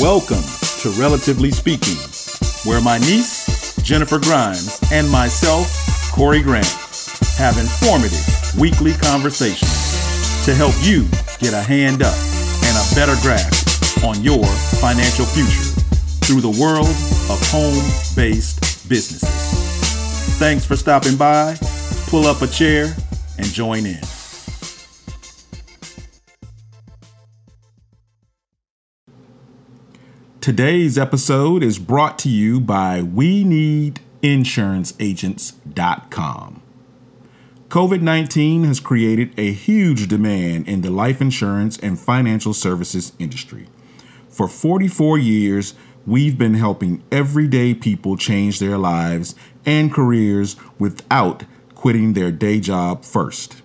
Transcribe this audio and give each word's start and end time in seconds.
Welcome 0.00 0.44
to 0.82 0.90
Relatively 1.00 1.50
Speaking, 1.50 1.96
where 2.68 2.82
my 2.82 2.98
niece, 2.98 3.74
Jennifer 3.82 4.18
Grimes, 4.18 4.78
and 4.92 5.08
myself, 5.08 5.72
Corey 6.12 6.42
Grant, 6.42 6.66
have 7.38 7.56
informative 7.56 8.20
weekly 8.60 8.92
conversations 8.92 10.44
to 10.44 10.54
help 10.54 10.74
you 10.82 11.08
get 11.38 11.54
a 11.54 11.62
hand 11.62 12.02
up 12.02 12.14
and 12.14 12.76
a 12.76 12.94
better 12.94 13.14
grasp 13.22 14.04
on 14.04 14.22
your 14.22 14.44
financial 14.82 15.24
future 15.24 15.80
through 16.26 16.42
the 16.42 16.60
world 16.60 16.90
of 17.30 17.40
home 17.48 17.82
based 18.14 18.86
businesses. 18.90 19.30
Thanks 20.38 20.66
for 20.66 20.76
stopping 20.76 21.16
by. 21.16 21.56
Pull 22.08 22.26
up 22.26 22.42
a 22.42 22.46
chair 22.46 22.94
and 23.38 23.46
join 23.46 23.86
in. 23.86 24.05
Today's 30.46 30.94
episode 30.96 31.64
is 31.64 31.80
brought 31.80 32.20
to 32.20 32.28
you 32.28 32.60
by 32.60 33.02
We 33.02 33.42
Need 33.42 33.98
InsuranceAgents.com. 34.22 36.62
COVID 37.68 38.00
19 38.00 38.62
has 38.62 38.78
created 38.78 39.36
a 39.36 39.50
huge 39.50 40.06
demand 40.06 40.68
in 40.68 40.82
the 40.82 40.90
life 40.90 41.20
insurance 41.20 41.80
and 41.80 41.98
financial 41.98 42.54
services 42.54 43.12
industry. 43.18 43.66
For 44.28 44.46
44 44.46 45.18
years, 45.18 45.74
we've 46.06 46.38
been 46.38 46.54
helping 46.54 47.02
everyday 47.10 47.74
people 47.74 48.16
change 48.16 48.60
their 48.60 48.78
lives 48.78 49.34
and 49.64 49.92
careers 49.92 50.54
without 50.78 51.42
quitting 51.74 52.12
their 52.12 52.30
day 52.30 52.60
job 52.60 53.04
first. 53.04 53.62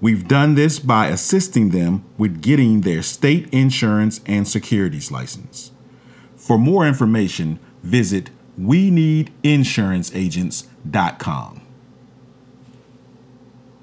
We've 0.00 0.28
done 0.28 0.54
this 0.54 0.78
by 0.78 1.08
assisting 1.08 1.70
them 1.70 2.04
with 2.16 2.40
getting 2.40 2.82
their 2.82 3.02
state 3.02 3.48
insurance 3.50 4.20
and 4.26 4.46
securities 4.46 5.10
license. 5.10 5.72
For 6.48 6.58
more 6.58 6.86
information, 6.86 7.58
visit 7.82 8.30
we 8.56 8.90
need 8.90 9.30
insuranceagents.com. 9.44 11.60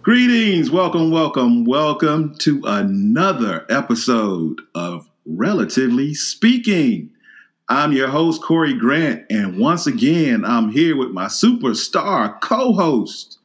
Greetings, 0.02 0.72
welcome, 0.72 1.12
welcome, 1.12 1.66
welcome 1.66 2.34
to 2.40 2.64
another 2.66 3.68
episode 3.70 4.62
of 4.74 5.08
Relatively 5.28 6.16
Speaking. 6.16 7.12
I'm 7.70 7.92
your 7.92 8.08
host, 8.08 8.42
Corey 8.42 8.74
Grant, 8.74 9.28
and 9.30 9.60
once 9.60 9.86
again, 9.86 10.44
I'm 10.44 10.72
here 10.72 10.98
with 10.98 11.12
my 11.12 11.26
superstar 11.26 12.42
co 12.42 12.74
host, 12.74 13.38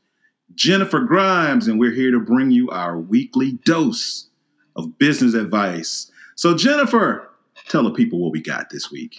Jennifer 0.55 1.01
Grimes, 1.01 1.69
and 1.69 1.79
we're 1.79 1.93
here 1.93 2.13
to 2.13 2.21
bring 2.21 2.53
you 2.53 2.71
our 2.71 2.99
weekly 2.99 3.59
dose 3.67 4.31
of 4.77 4.97
business 4.97 5.35
advice. 5.35 6.11
So, 6.37 6.57
Jennifer, 6.57 7.30
tell 7.71 7.85
the 7.85 7.93
people 7.93 8.19
what 8.19 8.33
we 8.33 8.43
got 8.43 8.71
this 8.71 8.91
week. 8.91 9.17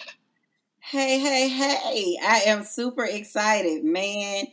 Hey, 0.78 1.18
hey, 1.18 1.48
hey. 1.48 2.18
I 2.22 2.40
am 2.46 2.64
super 2.64 3.04
excited, 3.04 3.84
man. 3.84 4.46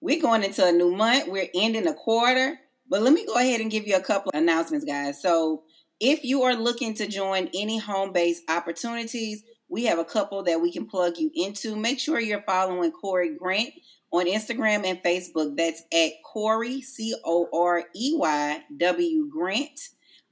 We're 0.00 0.20
going 0.20 0.44
into 0.44 0.66
a 0.66 0.72
new 0.72 0.94
month. 0.94 1.28
We're 1.28 1.48
ending 1.54 1.86
a 1.86 1.94
quarter. 1.94 2.58
But 2.88 3.02
let 3.02 3.12
me 3.12 3.26
go 3.26 3.36
ahead 3.36 3.60
and 3.60 3.70
give 3.70 3.86
you 3.86 3.96
a 3.96 4.02
couple 4.02 4.30
announcements, 4.34 4.84
guys. 4.84 5.20
So, 5.20 5.64
if 5.98 6.24
you 6.24 6.42
are 6.42 6.54
looking 6.54 6.92
to 6.94 7.06
join 7.06 7.48
any 7.54 7.78
home 7.78 8.12
based 8.12 8.42
opportunities, 8.50 9.42
we 9.68 9.86
have 9.86 9.98
a 9.98 10.04
couple 10.04 10.42
that 10.44 10.60
we 10.60 10.70
can 10.70 10.86
plug 10.86 11.16
you 11.16 11.30
into. 11.34 11.74
Make 11.74 11.98
sure 11.98 12.20
you're 12.20 12.42
following 12.42 12.92
Corey 12.92 13.34
Grant 13.34 13.70
on 14.12 14.26
Instagram 14.26 14.84
and 14.84 15.02
Facebook. 15.02 15.56
That's 15.56 15.82
at 15.92 16.22
Corey, 16.24 16.82
C 16.82 17.14
O 17.24 17.48
R 17.52 17.84
E 17.94 18.14
Y 18.14 18.62
W 18.76 19.30
Grant. 19.30 19.80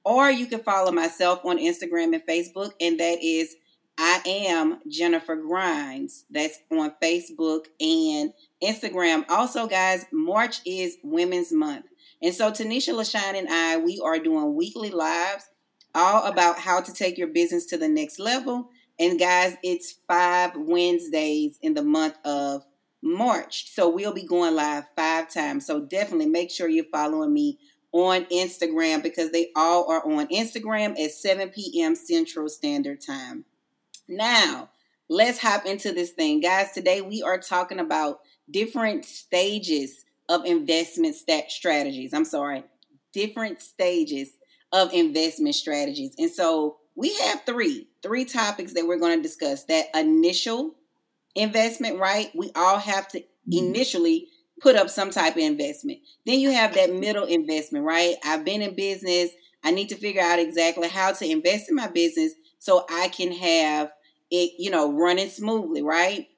Or 0.05 0.30
you 0.30 0.47
can 0.47 0.60
follow 0.60 0.92
myself 0.92 1.41
on 1.44 1.58
Instagram 1.58 2.14
and 2.14 2.27
Facebook, 2.27 2.72
and 2.80 3.00
that 3.00 3.22
is 3.22 3.56
I 3.97 4.20
am 4.27 4.80
Jennifer 4.88 5.36
Grimes. 5.36 6.24
That's 6.30 6.58
on 6.70 6.92
Facebook 7.02 7.67
and 7.80 8.33
Instagram. 8.62 9.24
Also, 9.28 9.67
guys, 9.67 10.05
March 10.12 10.61
is 10.67 10.98
Women's 11.02 11.52
Month. 11.52 11.86
And 12.20 12.34
so 12.34 12.51
Tanisha 12.51 12.95
LaShine 12.95 13.39
and 13.39 13.48
I, 13.48 13.77
we 13.77 14.01
are 14.02 14.18
doing 14.18 14.55
weekly 14.55 14.90
lives 14.90 15.48
all 15.95 16.24
about 16.24 16.58
how 16.58 16.80
to 16.80 16.92
take 16.92 17.17
your 17.17 17.28
business 17.28 17.67
to 17.67 17.77
the 17.77 17.89
next 17.89 18.18
level. 18.18 18.70
And 18.98 19.18
guys, 19.18 19.57
it's 19.62 19.92
five 20.08 20.52
Wednesdays 20.57 21.58
in 21.62 21.74
the 21.74 21.83
month 21.83 22.17
of 22.24 22.64
March. 23.02 23.70
So 23.73 23.89
we'll 23.89 24.14
be 24.14 24.27
going 24.27 24.55
live 24.55 24.84
five 24.96 25.33
times. 25.33 25.67
So 25.67 25.80
definitely 25.80 26.27
make 26.27 26.51
sure 26.51 26.68
you're 26.68 26.84
following 26.84 27.33
me 27.33 27.58
on 27.94 28.24
Instagram 28.24 29.02
because 29.02 29.30
they 29.30 29.50
all 29.55 29.88
are 29.88 30.05
on 30.05 30.27
Instagram 30.27 30.98
at 31.00 31.12
7 31.12 31.48
p.m. 31.50 31.94
Central 31.94 32.48
Standard 32.48 33.00
Time. 33.00 33.44
Now, 34.08 34.70
let's 35.08 35.38
hop 35.38 35.64
into 35.64 35.92
this 35.92 36.10
thing. 36.10 36.40
Guys, 36.40 36.72
today 36.72 37.00
we 37.00 37.22
are 37.22 37.38
talking 37.38 37.78
about 37.78 38.20
different 38.50 39.04
stages 39.04 40.04
of 40.28 40.44
investment 40.44 41.14
stat 41.14 41.52
strategies. 41.52 42.12
I'm 42.12 42.24
sorry, 42.24 42.64
different 43.12 43.62
stages 43.62 44.38
of 44.72 44.92
investment 44.92 45.54
strategies. 45.54 46.16
And 46.18 46.33
so 46.33 46.78
we 46.96 47.14
have 47.18 47.42
three, 47.46 47.86
three 48.02 48.24
topics 48.24 48.74
that 48.74 48.88
we're 48.88 48.98
going 48.98 49.18
to 49.18 49.22
discuss. 49.22 49.64
That 49.66 49.86
initial 49.94 50.74
investment, 51.36 52.00
right? 52.00 52.33
We 52.34 52.50
all 52.56 52.78
have 52.78 53.06
to 53.08 53.20
mm-hmm. 53.20 53.66
initially 53.66 54.27
put 54.60 54.76
up 54.76 54.88
some 54.88 55.10
type 55.10 55.36
of 55.36 55.42
investment. 55.42 55.98
Then 56.26 56.40
you 56.40 56.50
have 56.50 56.74
that 56.74 56.92
middle 56.92 57.24
investment, 57.24 57.84
right? 57.84 58.16
I've 58.24 58.44
been 58.44 58.62
in 58.62 58.74
business. 58.74 59.30
I 59.62 59.70
need 59.70 59.88
to 59.88 59.96
figure 59.96 60.22
out 60.22 60.38
exactly 60.38 60.88
how 60.88 61.12
to 61.12 61.28
invest 61.28 61.68
in 61.68 61.74
my 61.74 61.88
business 61.88 62.34
so 62.58 62.84
I 62.90 63.08
can 63.08 63.32
have 63.32 63.92
it, 64.30 64.52
you 64.58 64.70
know, 64.70 64.92
running 64.92 65.28
smoothly, 65.28 65.82
right? 65.82 66.28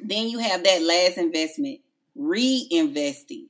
Then 0.00 0.28
you 0.28 0.38
have 0.38 0.64
that 0.64 0.82
last 0.82 1.18
investment, 1.18 1.80
reinvesting. 2.16 3.46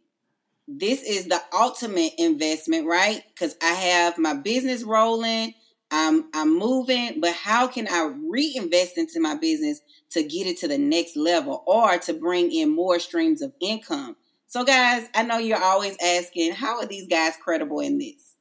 This 0.67 1.03
is 1.03 1.27
the 1.27 1.41
ultimate 1.53 2.13
investment, 2.19 2.87
right? 2.87 3.23
Because 3.29 3.57
I 3.63 3.73
have 3.73 4.19
my 4.19 4.35
business 4.35 4.83
rolling, 4.85 5.55
I'm 5.91 6.29
I'm 6.35 6.59
moving, 6.59 7.21
but 7.21 7.35
how 7.35 7.67
can 7.67 7.89
I 7.89 8.13
reinvest 8.25 8.97
into 8.97 9.21
my 9.21 9.35
business 9.35 9.81
to 10.11 10.23
get 10.23 10.47
it 10.47 10.59
to 10.59 10.69
the 10.69 10.79
next 10.79 11.17
level 11.17 11.63
or 11.67 11.99
to 11.99 12.13
bring 12.13 12.53
in 12.53 12.75
more 12.75 12.99
streams 12.99 13.43
of 13.43 13.53
income. 13.61 14.17
So, 14.47 14.65
guys, 14.65 15.09
I 15.15 15.23
know 15.23 15.39
you're 15.39 15.63
always 15.63 15.97
asking, 16.03 16.53
how 16.53 16.79
are 16.79 16.87
these 16.87 17.07
guys 17.07 17.35
credible 17.41 17.81
in 17.81 17.99
this? 17.99 18.35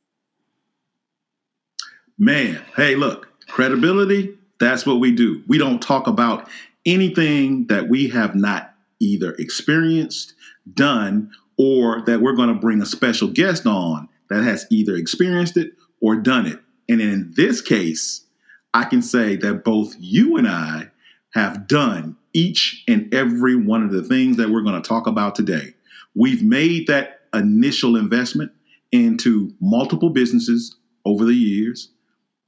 Man, 2.17 2.61
hey, 2.75 2.95
look, 2.95 3.29
credibility, 3.47 4.35
that's 4.59 4.85
what 4.85 4.95
we 4.99 5.11
do. 5.11 5.43
We 5.47 5.57
don't 5.57 5.81
talk 5.81 6.07
about 6.07 6.49
anything 6.85 7.67
that 7.67 7.87
we 7.87 8.09
have 8.09 8.35
not 8.35 8.73
either 8.99 9.33
experienced, 9.35 10.33
done, 10.73 11.31
or 11.57 12.01
that 12.05 12.21
we're 12.21 12.35
going 12.35 12.49
to 12.49 12.59
bring 12.59 12.81
a 12.81 12.85
special 12.85 13.27
guest 13.27 13.65
on 13.65 14.09
that 14.29 14.43
has 14.43 14.65
either 14.69 14.95
experienced 14.95 15.55
it 15.55 15.73
or 16.01 16.15
done 16.15 16.45
it. 16.47 16.59
And 16.89 16.99
in 16.99 17.31
this 17.35 17.61
case, 17.61 18.25
I 18.73 18.83
can 18.83 19.01
say 19.01 19.35
that 19.37 19.63
both 19.63 19.95
you 19.99 20.37
and 20.37 20.47
I 20.47 20.89
have 21.33 21.67
done 21.67 22.17
each 22.33 22.83
and 22.87 23.13
every 23.13 23.55
one 23.55 23.83
of 23.83 23.91
the 23.91 24.03
things 24.03 24.37
that 24.37 24.49
we're 24.49 24.63
going 24.63 24.81
to 24.81 24.87
talk 24.87 25.07
about 25.07 25.35
today. 25.35 25.73
We've 26.15 26.43
made 26.43 26.87
that 26.87 27.21
initial 27.33 27.95
investment 27.95 28.51
into 28.91 29.53
multiple 29.61 30.09
businesses 30.09 30.75
over 31.05 31.25
the 31.25 31.33
years. 31.33 31.89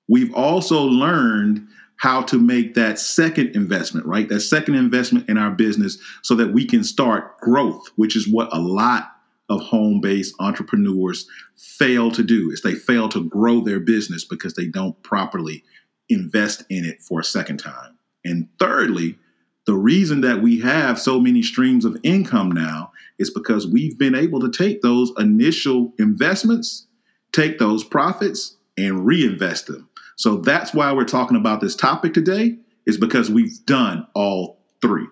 We've 0.08 0.34
also 0.34 0.82
learned 0.82 1.68
how 1.98 2.24
to 2.24 2.40
make 2.40 2.74
that 2.74 2.98
second 2.98 3.56
investment, 3.56 4.08
right? 4.08 4.28
That 4.28 4.42
second 4.42 4.74
investment 4.74 5.30
in 5.30 5.38
our 5.38 5.52
business 5.52 6.00
so 6.24 6.34
that 6.36 6.52
we 6.52 6.66
can 6.66 6.84
start 6.84 7.40
growth, 7.40 7.88
which 7.96 8.16
is 8.16 8.28
what 8.28 8.50
a 8.52 8.60
lot 8.60 9.11
of 9.52 9.62
home-based 9.62 10.34
entrepreneurs 10.40 11.28
fail 11.58 12.10
to 12.12 12.24
do 12.24 12.50
is 12.52 12.62
they 12.62 12.74
fail 12.74 13.10
to 13.10 13.26
grow 13.26 13.62
their 13.62 13.80
business 13.80 14.24
because 14.24 14.54
they 14.54 14.66
don't 14.66 15.02
properly 15.04 15.64
invest 16.10 16.64
in 16.70 16.86
it 16.86 17.02
for 17.02 17.20
a 17.20 17.24
second 17.24 17.58
time. 17.58 17.98
And 18.24 18.48
thirdly, 18.60 19.18
the 19.66 19.74
reason 19.76 20.22
that 20.22 20.42
we 20.42 20.60
have 20.62 21.00
so 21.00 21.20
many 21.20 21.44
streams 21.44 21.86
of 21.86 21.98
income 22.04 22.52
now 22.52 22.92
is 23.20 23.30
because 23.30 23.68
we've 23.68 23.98
been 23.98 24.16
able 24.16 24.40
to 24.40 24.50
take 24.50 24.82
those 24.82 25.12
initial 25.18 25.94
investments, 26.00 26.88
take 27.32 27.60
those 27.60 27.84
profits, 27.84 28.58
and 28.78 29.06
reinvest 29.06 29.68
them. 29.68 29.88
So 30.16 30.38
that's 30.38 30.74
why 30.74 30.94
we're 30.94 31.04
talking 31.04 31.38
about 31.38 31.62
this 31.62 31.76
topic 31.76 32.14
today, 32.14 32.58
is 32.86 32.98
because 32.98 33.30
we've 33.30 33.64
done 33.66 34.08
all 34.16 34.62
three. 34.82 35.08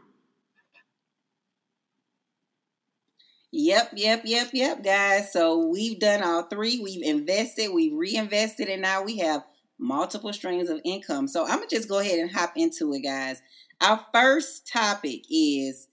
Yep, 3.51 3.94
yep, 3.96 4.22
yep, 4.25 4.50
yep, 4.54 4.84
guys. 4.84 5.34
So 5.34 5.66
we've 5.66 6.00
done 6.00 6.22
all 6.22 6.44
three. 6.44 6.80
We've 6.80 7.01
invested, 7.01 7.69
we've 7.74 7.94
reinvested, 7.94 8.68
and 8.69 8.81
now 8.81 9.01
we 9.04 9.18
have 9.18 9.44
multiple 9.80 10.31
streams 10.34 10.69
of 10.69 10.80
income. 10.86 11.28
So 11.28 11.46
I'm 11.46 11.57
going 11.57 11.69
to 11.69 11.75
just 11.75 11.90
go 11.90 12.00
ahead 12.00 12.19
and 12.19 12.31
hop 12.31 12.54
into 12.56 12.94
it, 12.94 13.01
guys. 13.01 13.42
Our 13.81 14.06
first 14.13 14.68
topic 14.72 15.24
is, 15.31 15.88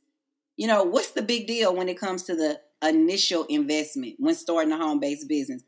you 0.57 0.67
know, 0.69 0.85
what's 0.85 1.13
the 1.13 1.23
big 1.23 1.47
deal 1.47 1.75
when 1.77 1.89
it 1.89 2.01
comes 2.01 2.25
to 2.25 2.37
the 2.37 2.61
initial 2.87 3.45
investment 3.45 4.17
when 4.19 4.35
starting 4.35 4.73
a 4.73 4.79
home 4.79 5.01
based 5.01 5.29
business? 5.29 5.63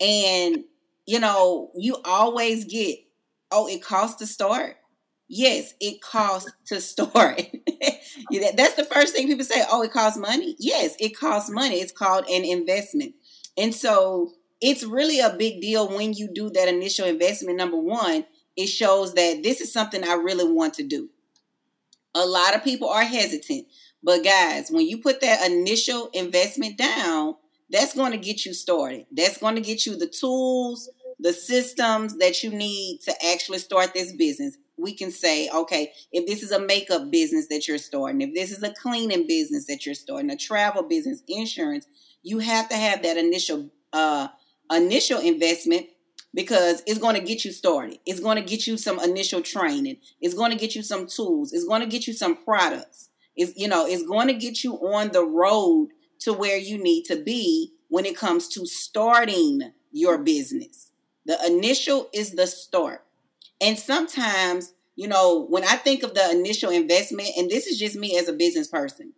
And, 0.00 0.64
you 1.06 1.20
know, 1.20 1.72
you 1.76 1.98
always 2.04 2.64
get, 2.66 2.98
oh, 3.52 3.68
it 3.68 3.82
costs 3.84 4.18
to 4.18 4.26
start. 4.26 4.76
Yes, 5.28 5.74
it 5.80 6.02
costs 6.02 6.52
to 6.66 6.80
start. 6.80 7.42
That's 8.30 8.74
the 8.74 8.84
first 8.84 9.14
thing 9.14 9.26
people 9.26 9.44
say. 9.44 9.64
Oh, 9.70 9.82
it 9.82 9.92
costs 9.92 10.18
money. 10.18 10.56
Yes, 10.58 10.94
it 11.00 11.16
costs 11.16 11.50
money. 11.50 11.76
It's 11.76 11.92
called 11.92 12.24
an 12.28 12.44
investment. 12.44 13.14
And 13.56 13.74
so 13.74 14.32
it's 14.60 14.84
really 14.84 15.20
a 15.20 15.30
big 15.30 15.60
deal 15.60 15.88
when 15.88 16.12
you 16.12 16.28
do 16.32 16.50
that 16.50 16.68
initial 16.68 17.06
investment. 17.06 17.58
Number 17.58 17.76
one, 17.76 18.24
it 18.56 18.66
shows 18.66 19.14
that 19.14 19.42
this 19.42 19.60
is 19.60 19.72
something 19.72 20.04
I 20.04 20.14
really 20.14 20.50
want 20.50 20.74
to 20.74 20.82
do. 20.82 21.10
A 22.14 22.24
lot 22.24 22.54
of 22.54 22.62
people 22.62 22.88
are 22.88 23.04
hesitant, 23.04 23.66
but 24.02 24.22
guys, 24.22 24.70
when 24.70 24.86
you 24.86 24.98
put 24.98 25.22
that 25.22 25.50
initial 25.50 26.10
investment 26.12 26.76
down, 26.76 27.36
that's 27.70 27.94
going 27.94 28.12
to 28.12 28.18
get 28.18 28.44
you 28.44 28.52
started. 28.52 29.06
That's 29.10 29.38
going 29.38 29.54
to 29.54 29.62
get 29.62 29.86
you 29.86 29.96
the 29.96 30.06
tools, 30.06 30.90
the 31.18 31.32
systems 31.32 32.18
that 32.18 32.42
you 32.42 32.50
need 32.50 33.00
to 33.04 33.14
actually 33.32 33.58
start 33.58 33.94
this 33.94 34.12
business. 34.12 34.58
We 34.82 34.94
can 34.94 35.10
say, 35.10 35.48
okay, 35.48 35.92
if 36.12 36.26
this 36.26 36.42
is 36.42 36.50
a 36.50 36.60
makeup 36.60 37.10
business 37.10 37.46
that 37.48 37.66
you're 37.66 37.78
starting, 37.78 38.20
if 38.20 38.34
this 38.34 38.50
is 38.50 38.62
a 38.62 38.74
cleaning 38.74 39.26
business 39.26 39.66
that 39.66 39.86
you're 39.86 39.94
starting, 39.94 40.30
a 40.30 40.36
travel 40.36 40.82
business, 40.82 41.22
insurance, 41.28 41.86
you 42.22 42.40
have 42.40 42.68
to 42.68 42.76
have 42.76 43.02
that 43.02 43.16
initial 43.16 43.70
uh, 43.92 44.28
initial 44.70 45.20
investment 45.20 45.86
because 46.34 46.82
it's 46.86 46.98
going 46.98 47.14
to 47.14 47.26
get 47.26 47.44
you 47.44 47.52
started. 47.52 47.98
It's 48.06 48.20
going 48.20 48.36
to 48.36 48.42
get 48.42 48.66
you 48.66 48.76
some 48.76 48.98
initial 49.00 49.42
training. 49.42 49.98
It's 50.20 50.34
going 50.34 50.50
to 50.50 50.58
get 50.58 50.74
you 50.74 50.82
some 50.82 51.06
tools. 51.06 51.52
It's 51.52 51.64
going 51.64 51.82
to 51.82 51.86
get 51.86 52.06
you 52.06 52.12
some 52.12 52.36
products. 52.36 53.10
It's 53.36 53.56
you 53.56 53.68
know, 53.68 53.86
it's 53.86 54.06
going 54.06 54.28
to 54.28 54.34
get 54.34 54.64
you 54.64 54.74
on 54.74 55.12
the 55.12 55.24
road 55.24 55.90
to 56.20 56.32
where 56.32 56.56
you 56.56 56.78
need 56.78 57.04
to 57.04 57.16
be 57.16 57.72
when 57.88 58.04
it 58.06 58.16
comes 58.16 58.48
to 58.48 58.66
starting 58.66 59.72
your 59.90 60.18
business. 60.18 60.90
The 61.26 61.38
initial 61.46 62.08
is 62.12 62.32
the 62.32 62.46
start. 62.46 63.04
And 63.62 63.78
sometimes, 63.78 64.72
you 64.96 65.08
know, 65.08 65.46
when 65.48 65.64
I 65.64 65.76
think 65.76 66.02
of 66.02 66.14
the 66.14 66.30
initial 66.30 66.70
investment, 66.70 67.30
and 67.38 67.48
this 67.48 67.66
is 67.66 67.78
just 67.78 67.96
me 67.96 68.18
as 68.18 68.28
a 68.28 68.32
business 68.32 68.68
person, 68.68 69.12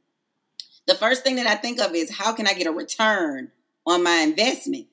the 0.86 0.94
first 0.94 1.24
thing 1.24 1.36
that 1.36 1.46
I 1.46 1.54
think 1.54 1.80
of 1.80 1.94
is 1.94 2.16
how 2.16 2.32
can 2.32 2.46
I 2.46 2.52
get 2.52 2.66
a 2.66 2.72
return 2.72 3.50
on 3.86 4.04
my 4.04 4.16
investment? 4.18 4.86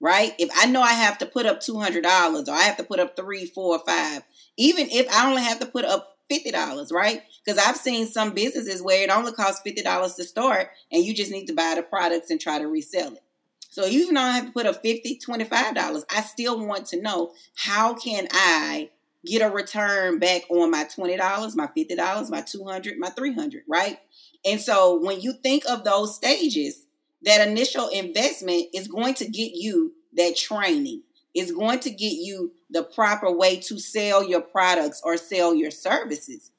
right? 0.00 0.34
If 0.38 0.50
I 0.56 0.66
know 0.66 0.82
I 0.82 0.92
have 0.92 1.18
to 1.18 1.26
put 1.26 1.46
up 1.46 1.60
two 1.60 1.78
hundred 1.78 2.02
dollars 2.02 2.48
or 2.48 2.54
I 2.54 2.62
have 2.62 2.76
to 2.76 2.84
put 2.84 3.00
up 3.00 3.16
three, 3.16 3.46
four, 3.46 3.78
five, 3.80 4.22
even 4.56 4.88
if 4.90 5.06
I 5.12 5.28
only 5.28 5.42
have 5.42 5.60
to 5.60 5.66
put 5.66 5.84
up 5.84 6.18
fifty 6.28 6.50
dollars, 6.50 6.92
right? 6.92 7.22
Because 7.44 7.58
I've 7.58 7.76
seen 7.76 8.06
some 8.06 8.32
businesses 8.32 8.82
where 8.82 9.02
it 9.02 9.10
only 9.10 9.32
costs 9.32 9.62
fifty 9.62 9.82
dollars 9.82 10.14
to 10.14 10.24
start, 10.24 10.70
and 10.92 11.04
you 11.04 11.14
just 11.14 11.30
need 11.30 11.46
to 11.46 11.54
buy 11.54 11.74
the 11.76 11.82
products 11.82 12.30
and 12.30 12.40
try 12.40 12.58
to 12.58 12.66
resell 12.66 13.14
it. 13.14 13.22
So 13.70 13.84
even 13.86 14.14
though 14.14 14.22
I 14.22 14.30
have 14.32 14.46
to 14.46 14.52
put 14.52 14.64
up 14.64 14.80
50 14.80 15.18
$25, 15.18 16.04
I 16.10 16.22
still 16.22 16.64
want 16.64 16.86
to 16.86 17.02
know 17.02 17.32
how 17.56 17.92
can 17.92 18.26
I 18.32 18.88
get 19.26 19.42
a 19.42 19.50
return 19.50 20.18
back 20.18 20.42
on 20.50 20.70
my 20.70 20.84
$20, 20.84 21.56
my 21.56 21.66
$50, 21.66 22.30
my 22.30 22.40
200, 22.40 22.98
my 22.98 23.10
300, 23.10 23.62
right? 23.68 23.98
And 24.44 24.60
so 24.60 25.00
when 25.02 25.20
you 25.20 25.32
think 25.32 25.64
of 25.68 25.84
those 25.84 26.14
stages, 26.14 26.86
that 27.22 27.46
initial 27.46 27.88
investment 27.88 28.66
is 28.72 28.88
going 28.88 29.14
to 29.14 29.28
get 29.28 29.52
you 29.54 29.92
that 30.14 30.36
training. 30.36 31.02
It's 31.34 31.52
going 31.52 31.80
to 31.80 31.90
get 31.90 32.12
you 32.12 32.52
the 32.70 32.82
proper 32.82 33.30
way 33.30 33.56
to 33.60 33.78
sell 33.78 34.24
your 34.24 34.40
products 34.40 35.02
or 35.04 35.16
sell 35.16 35.54
your 35.54 35.70
services. 35.70 36.50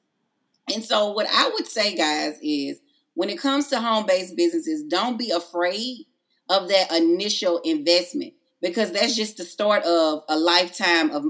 And 0.72 0.84
so, 0.84 1.10
what 1.12 1.26
I 1.28 1.50
would 1.54 1.66
say, 1.66 1.96
guys, 1.96 2.38
is 2.42 2.80
when 3.14 3.30
it 3.30 3.40
comes 3.40 3.68
to 3.68 3.80
home 3.80 4.06
based 4.06 4.36
businesses, 4.36 4.84
don't 4.84 5.18
be 5.18 5.30
afraid 5.30 6.06
of 6.48 6.68
that 6.68 6.92
initial 6.92 7.58
investment 7.64 8.34
because 8.60 8.92
that's 8.92 9.16
just 9.16 9.38
the 9.38 9.44
start 9.44 9.84
of 9.84 10.22
a 10.28 10.38
lifetime 10.38 11.10
of 11.10 11.24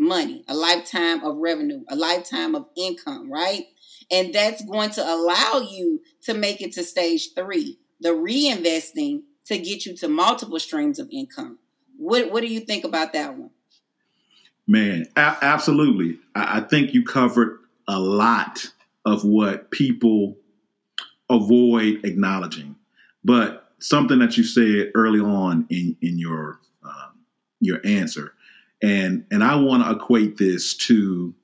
money, 0.00 0.42
a 0.48 0.54
lifetime 0.54 1.22
of 1.22 1.36
revenue, 1.36 1.84
a 1.88 1.94
lifetime 1.94 2.54
of 2.54 2.66
income, 2.76 3.30
right? 3.30 3.66
And 4.10 4.34
that's 4.34 4.64
going 4.64 4.90
to 4.90 5.02
allow 5.06 5.60
you 5.70 6.00
to 6.22 6.34
make 6.34 6.62
it 6.62 6.72
to 6.72 6.82
stage 6.82 7.34
three, 7.34 7.78
the 8.00 8.08
reinvesting 8.08 9.22
to 9.46 9.58
get 9.58 9.84
you 9.84 9.94
to 9.98 10.08
multiple 10.08 10.58
streams 10.58 10.98
of 10.98 11.08
income. 11.12 11.58
What 11.98 12.32
What 12.32 12.40
do 12.40 12.46
you 12.46 12.60
think 12.60 12.84
about 12.84 13.12
that 13.12 13.36
one? 13.36 13.50
Man, 14.66 15.06
a- 15.16 15.36
absolutely. 15.42 16.18
I-, 16.34 16.58
I 16.58 16.60
think 16.62 16.94
you 16.94 17.04
covered 17.04 17.58
a 17.86 18.00
lot 18.00 18.66
of 19.04 19.24
what 19.24 19.70
people 19.70 20.38
avoid 21.28 22.04
acknowledging, 22.04 22.76
but 23.22 23.72
something 23.80 24.18
that 24.20 24.36
you 24.36 24.44
said 24.44 24.92
early 24.94 25.20
on 25.20 25.66
in 25.68 25.96
in 26.00 26.18
your 26.18 26.58
um, 26.84 27.20
your 27.60 27.80
answer, 27.84 28.32
and 28.82 29.24
and 29.30 29.44
I 29.44 29.56
want 29.56 29.84
to 29.84 29.92
equate 29.92 30.36
this 30.36 30.74
to, 30.86 31.34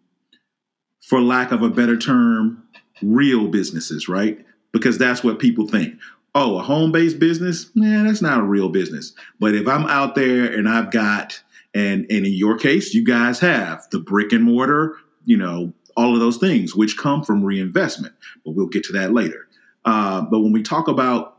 for 1.02 1.20
lack 1.20 1.52
of 1.52 1.62
a 1.62 1.70
better 1.70 1.96
term, 1.96 2.62
real 3.02 3.48
businesses, 3.48 4.08
right? 4.08 4.44
Because 4.72 4.98
that's 4.98 5.24
what 5.24 5.38
people 5.38 5.66
think 5.66 5.98
oh, 6.36 6.58
a 6.58 6.62
home 6.62 6.92
based 6.92 7.18
business, 7.18 7.74
man, 7.74 8.06
that's 8.06 8.20
not 8.20 8.38
a 8.38 8.42
real 8.42 8.68
business. 8.68 9.14
But 9.40 9.54
if 9.54 9.66
I'm 9.66 9.86
out 9.86 10.14
there 10.14 10.44
and 10.44 10.68
I've 10.68 10.90
got, 10.90 11.42
and, 11.74 12.06
and 12.10 12.26
in 12.26 12.32
your 12.34 12.58
case, 12.58 12.92
you 12.92 13.02
guys 13.02 13.40
have 13.40 13.88
the 13.90 13.98
brick 13.98 14.32
and 14.32 14.44
mortar, 14.44 14.96
you 15.24 15.38
know, 15.38 15.72
all 15.96 16.12
of 16.12 16.20
those 16.20 16.36
things, 16.36 16.76
which 16.76 16.98
come 16.98 17.24
from 17.24 17.42
reinvestment. 17.42 18.14
But 18.44 18.50
we'll 18.50 18.66
get 18.66 18.84
to 18.84 18.92
that 18.92 19.14
later. 19.14 19.48
Uh, 19.86 20.20
but 20.30 20.40
when 20.40 20.52
we 20.52 20.62
talk 20.62 20.88
about 20.88 21.38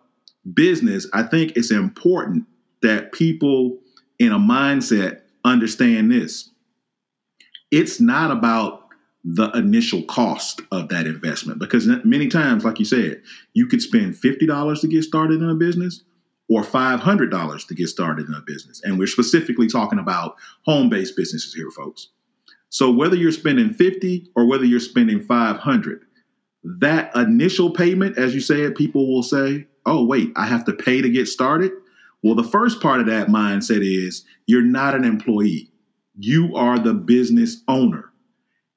business, 0.52 1.06
I 1.14 1.22
think 1.22 1.56
it's 1.56 1.70
important 1.70 2.46
that 2.82 3.12
people 3.12 3.78
in 4.18 4.32
a 4.32 4.40
mindset 4.40 5.22
understand 5.48 6.12
this. 6.12 6.50
It's 7.72 8.00
not 8.00 8.32
about 8.32 8.88
the 9.24 9.50
initial 9.52 10.04
cost 10.04 10.62
of 10.72 10.88
that 10.90 11.06
investment 11.06 11.60
because 11.60 11.86
many 12.06 12.30
times 12.30 12.64
like 12.64 12.80
you 12.80 12.86
said 12.86 13.22
you 13.54 13.68
could 13.68 13.82
spend 13.82 14.14
$50 14.16 14.82
to 14.82 14.88
get 14.88 15.04
started 15.04 15.42
in 15.42 15.50
a 15.50 15.56
business 15.56 16.04
or 16.50 16.64
$500 16.64 17.68
to 17.68 17.76
get 17.76 17.88
started 17.88 18.28
in 18.28 18.34
a 18.34 18.42
business. 18.42 18.82
And 18.86 18.98
we're 18.98 19.08
specifically 19.08 19.68
talking 19.68 20.00
about 20.00 20.38
home-based 20.66 21.18
businesses 21.18 21.54
here 21.54 21.70
folks. 21.72 22.08
So 22.70 22.90
whether 22.90 23.18
you're 23.18 23.34
spending 23.34 23.74
50 23.74 24.32
or 24.36 24.48
whether 24.48 24.64
you're 24.64 24.80
spending 24.80 25.22
500 25.22 26.06
that 26.64 27.16
initial 27.16 27.72
payment 27.72 28.18
as 28.18 28.34
you 28.34 28.42
said 28.42 28.76
people 28.76 29.14
will 29.14 29.24
say 29.24 29.66
oh 29.86 30.04
wait 30.04 30.32
i 30.36 30.46
have 30.46 30.66
to 30.66 30.74
pay 30.74 31.02
to 31.02 31.10
get 31.10 31.28
started 31.28 31.72
well 32.24 32.36
the 32.36 32.44
first 32.44 32.82
part 32.82 33.00
of 33.00 33.06
that 33.06 33.28
mindset 33.28 33.82
is 33.82 34.26
you're 34.46 34.62
not 34.62 34.96
an 34.96 35.04
employee 35.04 35.70
you 36.18 36.56
are 36.56 36.80
the 36.80 36.94
business 36.94 37.62
owner 37.68 38.12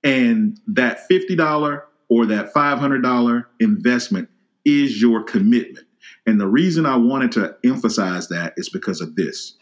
and 0.05 0.59
that 0.67 1.09
$50 1.11 1.83
or 2.09 2.27
that 2.27 2.53
$500 2.53 3.45
investment 3.61 4.29
is 4.65 5.01
your 5.01 5.23
commitment. 5.23 5.87
And 6.27 6.41
the 6.41 6.47
reason 6.47 6.87
I 6.87 6.97
wanted 6.97 7.33
to 7.33 7.57
emphasize 7.65 8.29
that 8.29 8.55
is 8.57 8.69
because 8.69 9.01
of 9.01 9.17
this. 9.17 9.57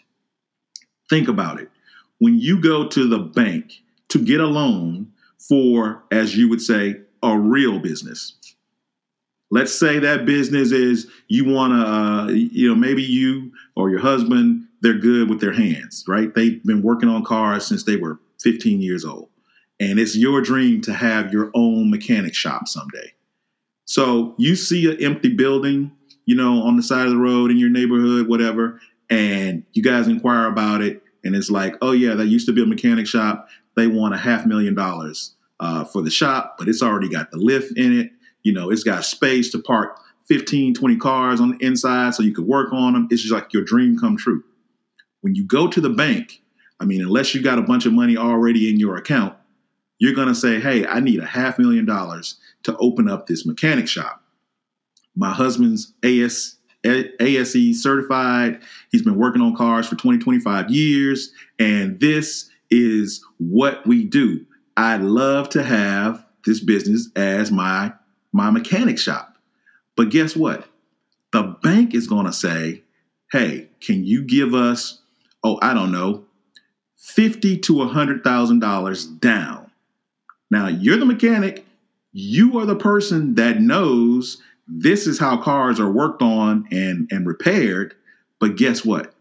Think 1.09 1.29
about 1.29 1.61
it. 1.61 1.71
When 2.19 2.39
you 2.39 2.61
go 2.61 2.89
to 2.89 3.09
the 3.09 3.19
bank 3.19 3.73
to 4.09 4.19
get 4.19 4.41
a 4.41 4.47
loan 4.47 5.13
for, 5.49 6.05
as 6.11 6.37
you 6.37 6.49
would 6.49 6.61
say, 6.61 6.97
a 7.23 7.39
real 7.39 7.79
business, 7.79 8.35
let's 9.51 9.77
say 9.77 9.99
that 9.99 10.27
business 10.27 10.73
is 10.73 11.07
you 11.29 11.45
want 11.45 11.73
to, 11.73 11.91
uh, 11.91 12.27
you 12.29 12.69
know, 12.69 12.75
maybe 12.75 13.03
you 13.03 13.53
or 13.79 13.89
your 13.89 14.01
husband, 14.01 14.67
they're 14.83 14.99
good 14.99 15.31
with 15.31 15.41
their 15.41 15.53
hands, 15.53 16.05
right? 16.07 16.35
They've 16.35 16.63
been 16.65 16.83
working 16.83 17.09
on 17.09 17.25
cars 17.25 17.67
since 17.67 17.85
they 17.85 17.97
were 17.97 18.21
15 18.43 18.83
years 18.83 19.05
old 19.05 19.31
and 19.81 19.99
it's 19.99 20.17
your 20.17 20.41
dream 20.41 20.81
to 20.83 20.93
have 20.93 21.33
your 21.33 21.51
own 21.55 21.91
mechanic 21.91 22.35
shop 22.35 22.69
someday. 22.69 23.13
So 23.85 24.35
you 24.39 24.57
see 24.57 24.91
an 24.91 25.03
empty 25.03 25.35
building, 25.35 25.93
you 26.27 26.35
know, 26.35 26.63
on 26.63 26.77
the 26.77 26.83
side 26.83 27.07
of 27.07 27.13
the 27.13 27.19
road 27.19 27.51
in 27.51 27.59
your 27.59 27.71
neighborhood, 27.71 28.29
whatever, 28.29 28.81
and 29.09 29.65
you 29.73 29.83
guys 29.83 30.09
inquire 30.09 30.47
about 30.47 30.83
it, 30.83 31.03
and 31.25 31.35
it's 31.35 31.51
like, 31.51 31.77
oh 31.81 31.93
yeah, 31.93 32.15
that 32.15 32.27
used 32.27 32.47
to 32.47 32.53
be 32.53 32.63
a 32.63 32.67
mechanic 32.67 33.07
shop. 33.07 33.49
They 33.77 33.87
want 33.87 34.15
a 34.15 34.19
half 34.19 34.45
million 34.45 34.75
dollars 34.75 35.35
uh, 35.61 35.85
for 35.85 36.03
the 36.03 36.11
shop, 36.11 36.57
but 36.59 36.69
it's 36.69 36.83
already 36.83 37.09
got 37.09 37.31
the 37.31 37.39
lift 37.39 37.77
in 37.79 37.99
it. 37.99 38.11
You 38.43 38.53
know, 38.53 38.71
it's 38.71 38.85
got 38.85 39.05
space 39.05 39.51
to 39.53 39.59
park 39.59 39.99
15, 40.29 40.75
20 40.75 40.97
cars 40.97 41.41
on 41.41 41.51
the 41.51 41.67
inside 41.67 42.15
so 42.15 42.23
you 42.23 42.35
could 42.35 42.47
work 42.47 42.73
on 42.73 42.93
them. 42.93 43.09
It's 43.11 43.23
just 43.23 43.35
like 43.35 43.53
your 43.53 43.65
dream 43.65 43.99
come 43.99 44.17
true. 44.17 44.45
When 45.23 45.35
you 45.35 45.45
go 45.45 45.69
to 45.69 45.81
the 45.81 45.91
bank, 45.91 46.43
I 46.81 46.85
mean, 46.85 47.01
unless 47.01 47.35
you 47.35 47.43
got 47.43 47.59
a 47.59 47.63
bunch 47.63 47.87
of 47.87 47.93
money 47.93 48.17
already 48.17 48.71
in 48.71 48.79
your 48.79 48.97
account, 48.97 49.35
you're 49.99 50.15
going 50.15 50.29
to 50.29 50.35
say, 50.35 50.61
hey, 50.61 50.87
I 50.87 51.01
need 51.01 51.21
a 51.21 51.27
half 51.27 51.59
million 51.59 51.85
dollars 51.85 52.39
to 52.65 52.77
open 52.77 53.09
up 53.09 53.27
this 53.27 53.45
mechanic 53.45 53.89
shop. 53.89 54.23
My 55.17 55.33
husband's 55.33 55.93
AS, 56.05 56.57
ASE 56.85 57.83
certified. 57.83 58.61
He's 58.93 59.03
been 59.03 59.19
working 59.19 59.43
on 59.43 59.57
cars 59.57 59.89
for 59.89 59.97
20, 59.97 60.19
25 60.19 60.71
years. 60.71 61.33
And 61.59 61.99
this 61.99 62.49
is 62.71 63.25
what 63.39 63.85
we 63.87 64.05
do. 64.05 64.47
I'd 64.77 65.03
love 65.03 65.49
to 65.51 65.63
have 65.65 66.25
this 66.45 66.61
business 66.61 67.09
as 67.17 67.51
my, 67.51 67.93
my 68.33 68.51
mechanic 68.51 68.99
shop. 68.99 69.28
But 69.99 70.11
guess 70.11 70.37
what? 70.37 70.69
The 71.33 71.59
bank 71.63 71.95
is 71.95 72.09
going 72.09 72.27
to 72.27 72.33
say, 72.33 72.85
hey, 73.33 73.69
can 73.81 74.05
you 74.07 74.23
give 74.23 74.55
us, 74.55 75.01
oh, 75.45 75.59
I 75.63 75.75
don't 75.75 75.93
know, 75.93 76.25
fifty 76.97 77.59
to 77.59 77.83
a 77.83 77.89
$100,000 77.89 79.21
down 79.21 79.71
Now, 80.51 80.69
you're 80.69 80.99
the 80.99 81.07
mechanic. 81.07 81.67
You 82.13 82.59
are 82.61 82.67
the 82.67 82.77
person 82.77 83.37
that 83.37 83.61
knows 83.61 84.43
this 84.69 85.07
is 85.07 85.19
how 85.19 85.39
cars 85.43 85.81
are 85.81 85.91
worked 85.91 86.23
on 86.23 86.69
and, 86.73 87.09
and 87.13 87.27
repaired. 87.27 87.95
But 88.41 88.57
guess 88.57 88.85
what? 88.85 89.15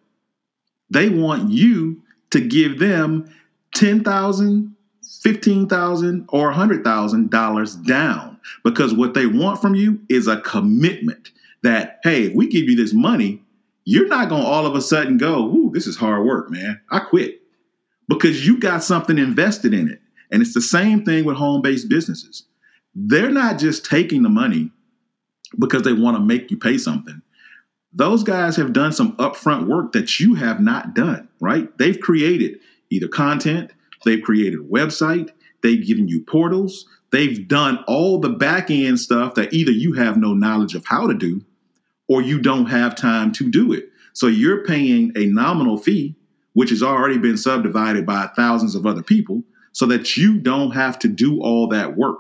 They 0.89 1.10
want 1.10 1.51
you 1.51 2.03
to 2.31 2.41
give 2.41 2.79
them 2.79 3.34
ten 3.74 4.03
thousand, 4.03 4.75
fifteen 5.24 5.67
thousand, 5.69 6.27
or 6.29 6.51
hundred 6.51 6.84
thousand 6.84 7.31
dollars 7.31 7.75
down 7.75 8.26
because 8.63 8.94
what 8.94 9.13
they 9.13 9.25
want 9.25 9.62
from 9.62 9.75
you 9.75 10.00
is 10.10 10.27
a 10.27 10.42
commitment 10.42 11.32
that 11.63 12.00
hey, 12.04 12.24
if 12.24 12.34
we 12.34 12.48
give 12.48 12.66
you 12.66 12.75
this 12.75 12.94
money, 12.94 13.42
you're 13.86 14.08
not 14.08 14.30
gonna 14.30 14.44
all 14.44 14.66
of 14.66 14.75
a 14.75 14.82
sudden 14.82 15.18
go, 15.18 15.54
"Ooh, 15.54 15.72
this 15.74 15.88
is 15.88 15.96
hard 15.96 16.25
work, 16.25 16.51
man. 16.51 16.80
I 16.89 17.00
quit," 17.00 17.42
because 18.08 18.46
you 18.46 18.60
got 18.60 18.84
something 18.84 19.18
invested 19.18 19.74
in 19.74 19.89
it. 19.89 20.01
And 20.30 20.42
it's 20.42 20.54
the 20.54 20.62
same 20.62 21.06
thing 21.06 21.24
with 21.24 21.38
home-based 21.38 21.88
businesses. 21.88 22.44
They're 22.94 23.32
not 23.32 23.60
just 23.60 23.86
taking 23.86 24.24
the 24.24 24.30
money 24.30 24.72
because 25.58 25.84
they 25.84 25.94
want 25.94 26.18
to 26.18 26.24
make 26.24 26.51
you 26.51 26.58
pay 26.58 26.77
something 26.77 27.22
those 27.98 28.24
guys 28.24 28.56
have 28.56 28.74
done 28.74 28.92
some 28.92 29.16
upfront 29.18 29.68
work 29.68 29.92
that 29.94 30.20
you 30.20 30.36
have 30.36 30.60
not 30.60 30.94
done, 30.94 31.27
right? 31.39 31.75
They've 31.77 32.00
created 32.00 32.60
either 32.92 33.08
content, 33.08 33.72
they've 34.06 34.22
created 34.22 34.60
a 34.60 34.63
website, 34.63 35.32
they've 35.63 35.86
given 35.86 36.08
you 36.08 36.22
portals, 36.22 36.86
they've 37.12 37.48
done 37.48 37.84
all 37.88 38.20
the 38.20 38.30
back 38.30 38.70
end 38.70 39.00
stuff 39.00 39.36
that 39.36 39.54
either 39.54 39.72
you 39.72 39.94
have 39.94 40.18
no 40.18 40.34
knowledge 40.34 40.76
of 40.76 40.86
how 40.86 41.08
to 41.08 41.14
do 41.14 41.42
or 42.08 42.22
you 42.22 42.40
don't 42.40 42.68
have 42.68 42.96
time 42.96 43.32
to 43.34 43.50
do 43.50 43.74
it. 43.74 43.90
So 44.14 44.28
you're 44.28 44.64
paying 44.64 45.12
a 45.16 45.26
nominal 45.28 45.78
fee, 45.78 46.16
which 46.54 46.70
has 46.72 46.82
already 46.82 47.18
been 47.18 47.38
subdivided 47.38 48.06
by 48.06 48.28
thousands 48.36 48.76
of 48.76 48.86
other 48.86 49.04
people, 49.04 49.44
so 49.74 49.86
that 49.86 50.18
you 50.18 50.40
don't 50.40 50.72
have 50.72 50.98
to 51.00 51.08
do 51.08 51.40
all 51.42 51.68
that 51.68 51.96
work. 51.96 52.18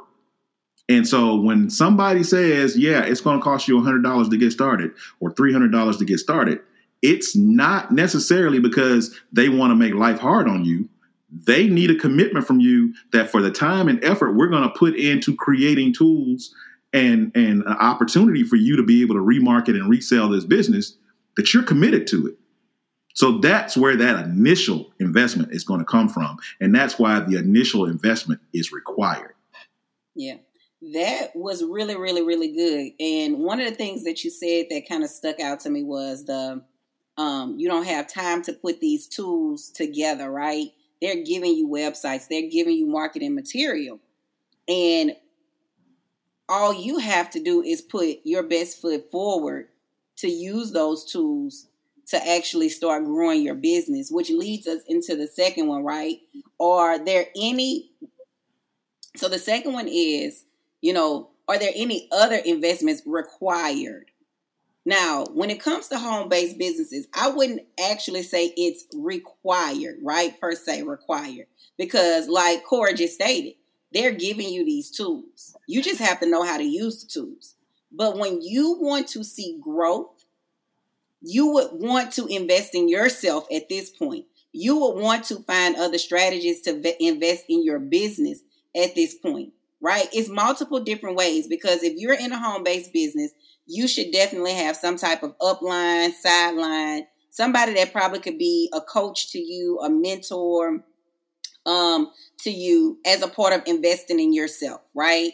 And 0.89 1.07
so 1.07 1.35
when 1.35 1.69
somebody 1.69 2.23
says, 2.23 2.77
yeah, 2.77 3.01
it's 3.03 3.21
going 3.21 3.39
to 3.39 3.43
cost 3.43 3.67
you 3.67 3.79
$100 3.79 4.29
to 4.29 4.37
get 4.37 4.51
started 4.51 4.91
or 5.19 5.31
$300 5.33 5.97
to 5.97 6.05
get 6.05 6.19
started, 6.19 6.59
it's 7.01 7.35
not 7.35 7.91
necessarily 7.91 8.59
because 8.59 9.19
they 9.31 9.49
want 9.49 9.71
to 9.71 9.75
make 9.75 9.93
life 9.93 10.19
hard 10.19 10.47
on 10.47 10.65
you. 10.65 10.87
They 11.29 11.67
need 11.67 11.91
a 11.91 11.95
commitment 11.95 12.47
from 12.47 12.59
you 12.59 12.93
that 13.11 13.29
for 13.29 13.41
the 13.41 13.51
time 13.51 13.87
and 13.87 14.03
effort 14.03 14.33
we're 14.33 14.47
going 14.47 14.63
to 14.63 14.69
put 14.69 14.95
into 14.95 15.35
creating 15.35 15.93
tools 15.93 16.53
and, 16.93 17.31
and 17.35 17.63
an 17.63 17.77
opportunity 17.79 18.43
for 18.43 18.55
you 18.55 18.77
to 18.77 18.83
be 18.83 19.01
able 19.01 19.15
to 19.15 19.21
remarket 19.21 19.75
and 19.75 19.89
resell 19.89 20.29
this 20.29 20.45
business, 20.45 20.97
that 21.35 21.53
you're 21.53 21.63
committed 21.63 22.07
to 22.07 22.27
it. 22.27 22.35
So 23.13 23.39
that's 23.39 23.75
where 23.75 23.95
that 23.95 24.25
initial 24.25 24.93
investment 24.99 25.51
is 25.51 25.63
going 25.63 25.79
to 25.79 25.85
come 25.85 26.07
from. 26.07 26.37
And 26.61 26.73
that's 26.73 26.97
why 26.99 27.19
the 27.19 27.37
initial 27.37 27.85
investment 27.85 28.39
is 28.53 28.71
required. 28.71 29.33
Yeah 30.15 30.37
that 30.81 31.35
was 31.35 31.63
really 31.63 31.95
really 31.95 32.23
really 32.23 32.51
good 32.53 32.91
and 32.99 33.39
one 33.39 33.59
of 33.59 33.67
the 33.67 33.75
things 33.75 34.03
that 34.03 34.23
you 34.23 34.29
said 34.29 34.67
that 34.69 34.87
kind 34.87 35.03
of 35.03 35.09
stuck 35.09 35.39
out 35.39 35.59
to 35.59 35.69
me 35.69 35.83
was 35.83 36.25
the 36.25 36.61
um, 37.17 37.57
you 37.57 37.67
don't 37.67 37.87
have 37.87 38.07
time 38.07 38.43
to 38.43 38.53
put 38.53 38.79
these 38.79 39.07
tools 39.07 39.71
together 39.71 40.29
right 40.29 40.69
they're 41.01 41.23
giving 41.23 41.55
you 41.55 41.67
websites. 41.67 42.27
They're 42.27 42.49
giving 42.49 42.75
you 42.75 42.87
marketing 42.87 43.35
material. 43.35 43.99
And 44.67 45.15
all 46.49 46.73
you 46.73 46.99
have 46.99 47.29
to 47.31 47.43
do 47.43 47.61
is 47.61 47.81
put 47.81 48.19
your 48.23 48.43
best 48.43 48.81
foot 48.81 49.11
forward 49.11 49.67
to 50.17 50.27
use 50.27 50.71
those 50.71 51.05
tools 51.05 51.67
to 52.07 52.29
actually 52.29 52.69
start 52.69 53.03
growing 53.03 53.41
your 53.41 53.53
business 53.53 54.09
which 54.09 54.29
leads 54.29 54.65
us 54.65 54.81
into 54.87 55.15
the 55.15 55.27
second 55.27 55.67
one 55.67 55.83
right? 55.83 56.19
Are 56.59 57.03
there 57.03 57.25
any 57.35 57.91
so 59.17 59.27
the 59.27 59.39
second 59.39 59.73
one 59.73 59.89
is 59.89 60.45
you 60.81 60.93
know, 60.93 61.29
are 61.47 61.57
there 61.57 61.71
any 61.75 62.07
other 62.11 62.35
investments 62.35 63.01
required? 63.05 64.11
Now, 64.87 65.25
when 65.33 65.49
it 65.49 65.61
comes 65.61 65.89
to 65.89 65.99
home 65.99 66.29
based 66.29 66.57
businesses, 66.57 67.09
I 67.13 67.27
wouldn't 67.27 67.59
actually 67.77 68.23
say 68.23 68.53
it's 68.55 68.85
required, 68.95 69.97
right? 70.01 70.39
Per 70.39 70.53
se, 70.53 70.83
required. 70.83 71.47
Because, 71.77 72.29
like 72.29 72.63
Corey 72.63 72.93
just 72.93 73.15
stated, 73.15 73.55
they're 73.91 74.13
giving 74.13 74.47
you 74.47 74.63
these 74.63 74.89
tools. 74.89 75.57
You 75.67 75.81
just 75.81 75.99
have 75.99 76.21
to 76.21 76.29
know 76.29 76.41
how 76.43 76.57
to 76.57 76.63
use 76.63 77.03
the 77.03 77.09
tools. 77.09 77.55
But 77.91 78.17
when 78.17 78.41
you 78.41 78.77
want 78.79 79.09
to 79.09 79.25
see 79.25 79.59
growth, 79.61 80.23
you 81.21 81.51
would 81.51 81.71
want 81.73 82.13
to 82.13 82.25
invest 82.27 82.73
in 82.73 82.87
yourself 82.87 83.45
at 83.53 83.67
this 83.67 83.89
point. 83.89 84.23
You 84.53 84.79
would 84.79 85.01
want 85.01 85.25
to 85.25 85.43
find 85.43 85.75
other 85.75 85.97
strategies 85.97 86.61
to 86.61 87.03
invest 87.05 87.43
in 87.49 87.61
your 87.65 87.79
business 87.79 88.39
at 88.73 88.95
this 88.95 89.15
point 89.15 89.51
right? 89.81 90.07
It's 90.11 90.29
multiple 90.29 90.79
different 90.79 91.15
ways 91.15 91.47
because 91.47 91.83
if 91.83 91.97
you're 91.97 92.13
in 92.13 92.31
a 92.31 92.39
home 92.39 92.63
based 92.63 92.93
business, 92.93 93.31
you 93.67 93.87
should 93.87 94.11
definitely 94.11 94.53
have 94.53 94.75
some 94.75 94.97
type 94.97 95.23
of 95.23 95.37
upline, 95.39 96.11
sideline, 96.13 97.05
somebody 97.29 97.73
that 97.75 97.91
probably 97.91 98.19
could 98.19 98.37
be 98.37 98.71
a 98.73 98.81
coach 98.81 99.31
to 99.31 99.39
you, 99.39 99.79
a 99.79 99.89
mentor 99.89 100.83
um, 101.65 102.11
to 102.39 102.49
you 102.49 102.97
as 103.05 103.21
a 103.21 103.27
part 103.27 103.53
of 103.53 103.61
investing 103.67 104.19
in 104.19 104.33
yourself, 104.33 104.81
right? 104.95 105.31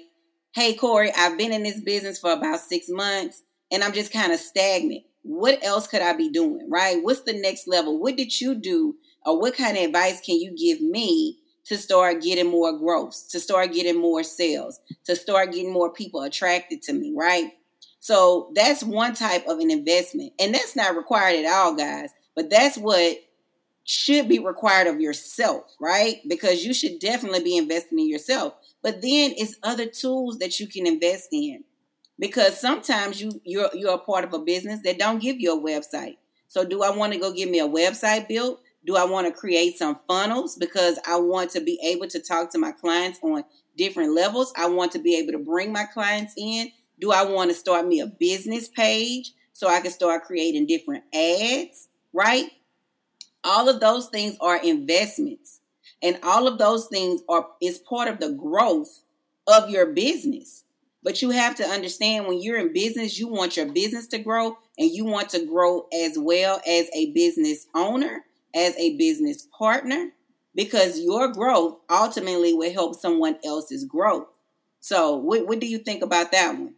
Hey, 0.53 0.75
Corey, 0.75 1.11
I've 1.15 1.37
been 1.37 1.53
in 1.53 1.63
this 1.63 1.79
business 1.79 2.19
for 2.19 2.31
about 2.31 2.59
six 2.59 2.87
months 2.89 3.43
and 3.71 3.83
I'm 3.83 3.93
just 3.93 4.11
kind 4.11 4.31
of 4.31 4.39
stagnant. 4.39 5.03
What 5.21 5.63
else 5.63 5.87
could 5.87 6.01
I 6.01 6.13
be 6.13 6.29
doing, 6.29 6.67
right? 6.69 7.01
What's 7.01 7.21
the 7.21 7.33
next 7.33 7.67
level? 7.67 7.99
What 7.99 8.17
did 8.17 8.39
you 8.41 8.55
do? 8.55 8.95
Or 9.25 9.39
what 9.39 9.55
kind 9.55 9.77
of 9.77 9.83
advice 9.83 10.19
can 10.19 10.39
you 10.39 10.55
give 10.55 10.81
me 10.81 11.39
to 11.65 11.77
start 11.77 12.21
getting 12.21 12.51
more 12.51 12.77
growth, 12.77 13.29
to 13.29 13.39
start 13.39 13.71
getting 13.71 13.99
more 13.99 14.21
sales, 14.21 14.81
to 15.05 15.15
start 15.15 15.53
getting 15.53 15.71
more 15.71 15.91
people 15.93 16.21
attracted 16.21 16.81
to 16.83 16.93
me, 16.93 17.13
right? 17.15 17.51
So 18.03 18.51
that's 18.53 18.83
one 18.83 19.13
type 19.13 19.47
of 19.47 19.59
an 19.59 19.71
investment. 19.71 20.33
And 20.37 20.53
that's 20.53 20.75
not 20.75 20.97
required 20.97 21.45
at 21.45 21.49
all, 21.49 21.73
guys, 21.73 22.09
but 22.35 22.49
that's 22.49 22.77
what 22.77 23.15
should 23.85 24.27
be 24.27 24.39
required 24.39 24.87
of 24.87 24.99
yourself, 24.99 25.73
right? 25.79 26.17
Because 26.27 26.65
you 26.65 26.73
should 26.73 26.99
definitely 26.99 27.39
be 27.39 27.55
investing 27.55 27.99
in 27.99 28.09
yourself. 28.09 28.55
But 28.81 29.01
then 29.01 29.33
it's 29.37 29.55
other 29.63 29.85
tools 29.85 30.39
that 30.39 30.59
you 30.59 30.67
can 30.67 30.85
invest 30.85 31.29
in. 31.31 31.63
Because 32.19 32.59
sometimes 32.59 33.21
you 33.21 33.39
you're 33.45 33.69
you're 33.73 33.95
a 33.95 33.99
part 33.99 34.25
of 34.25 34.33
a 34.33 34.39
business 34.39 34.81
that 34.83 34.99
don't 34.99 35.21
give 35.21 35.39
you 35.39 35.57
a 35.57 35.63
website. 35.63 36.17
So 36.49 36.65
do 36.65 36.83
I 36.83 36.89
want 36.89 37.13
to 37.13 37.19
go 37.19 37.31
get 37.31 37.49
me 37.49 37.59
a 37.61 37.69
website 37.69 38.27
built? 38.27 38.59
Do 38.85 38.97
I 38.97 39.05
want 39.05 39.27
to 39.27 39.33
create 39.33 39.77
some 39.77 39.97
funnels 40.09 40.57
because 40.57 40.99
I 41.07 41.15
want 41.21 41.51
to 41.51 41.61
be 41.61 41.79
able 41.81 42.09
to 42.09 42.19
talk 42.19 42.51
to 42.51 42.59
my 42.59 42.73
clients 42.73 43.19
on 43.23 43.45
different 43.77 44.13
levels? 44.13 44.51
I 44.57 44.67
want 44.67 44.91
to 44.91 44.99
be 44.99 45.15
able 45.15 45.31
to 45.31 45.39
bring 45.39 45.71
my 45.71 45.85
clients 45.85 46.33
in. 46.35 46.73
Do 46.99 47.11
I 47.11 47.23
want 47.23 47.51
to 47.51 47.55
start 47.55 47.87
me 47.87 47.99
a 47.99 48.07
business 48.07 48.67
page 48.67 49.33
so 49.51 49.67
I 49.67 49.81
can 49.81 49.91
start 49.91 50.23
creating 50.23 50.67
different 50.67 51.03
ads, 51.13 51.89
right? 52.11 52.49
All 53.43 53.69
of 53.69 53.79
those 53.79 54.07
things 54.07 54.37
are 54.39 54.63
investments. 54.63 55.59
And 56.01 56.19
all 56.23 56.47
of 56.47 56.57
those 56.57 56.87
things 56.87 57.21
are 57.29 57.47
is 57.61 57.77
part 57.77 58.07
of 58.07 58.19
the 58.19 58.31
growth 58.31 59.03
of 59.47 59.69
your 59.69 59.87
business. 59.87 60.63
But 61.01 61.21
you 61.21 61.31
have 61.31 61.55
to 61.55 61.65
understand 61.65 62.27
when 62.27 62.41
you're 62.41 62.57
in 62.57 62.73
business, 62.73 63.19
you 63.19 63.27
want 63.27 63.57
your 63.57 63.65
business 63.65 64.07
to 64.07 64.19
grow 64.19 64.57
and 64.77 64.89
you 64.89 65.05
want 65.05 65.29
to 65.29 65.45
grow 65.45 65.87
as 65.93 66.17
well 66.17 66.61
as 66.67 66.89
a 66.93 67.11
business 67.11 67.67
owner 67.75 68.23
as 68.55 68.75
a 68.77 68.95
business 68.97 69.47
partner 69.57 70.09
because 70.55 70.99
your 70.99 71.27
growth 71.29 71.79
ultimately 71.89 72.53
will 72.53 72.71
help 72.71 72.95
someone 72.95 73.37
else's 73.43 73.83
growth. 73.83 74.27
So, 74.79 75.15
what, 75.15 75.47
what 75.47 75.59
do 75.59 75.67
you 75.67 75.79
think 75.79 76.03
about 76.03 76.31
that 76.31 76.57
one? 76.57 76.75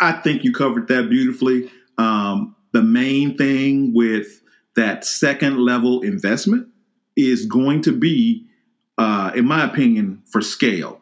I, 0.00 0.12
think 0.12 0.44
you 0.44 0.52
covered 0.52 0.88
that 0.88 1.10
beautifully. 1.10 1.70
Um, 1.98 2.56
the 2.72 2.82
main 2.82 3.36
thing 3.36 3.92
with 3.92 4.42
that 4.76 5.04
second 5.04 5.58
level 5.58 6.00
investment 6.02 6.68
is 7.16 7.46
going 7.46 7.82
to 7.82 7.92
be, 7.92 8.46
uh, 8.96 9.32
in 9.34 9.44
my 9.46 9.64
opinion, 9.64 10.22
for 10.26 10.40
scale. 10.40 11.00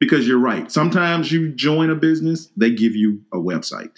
Because 0.00 0.28
you're 0.28 0.38
right. 0.38 0.70
Sometimes 0.70 1.32
you 1.32 1.50
join 1.50 1.90
a 1.90 1.96
business, 1.96 2.50
they 2.56 2.70
give 2.70 2.94
you 2.94 3.20
a 3.32 3.36
website. 3.36 3.96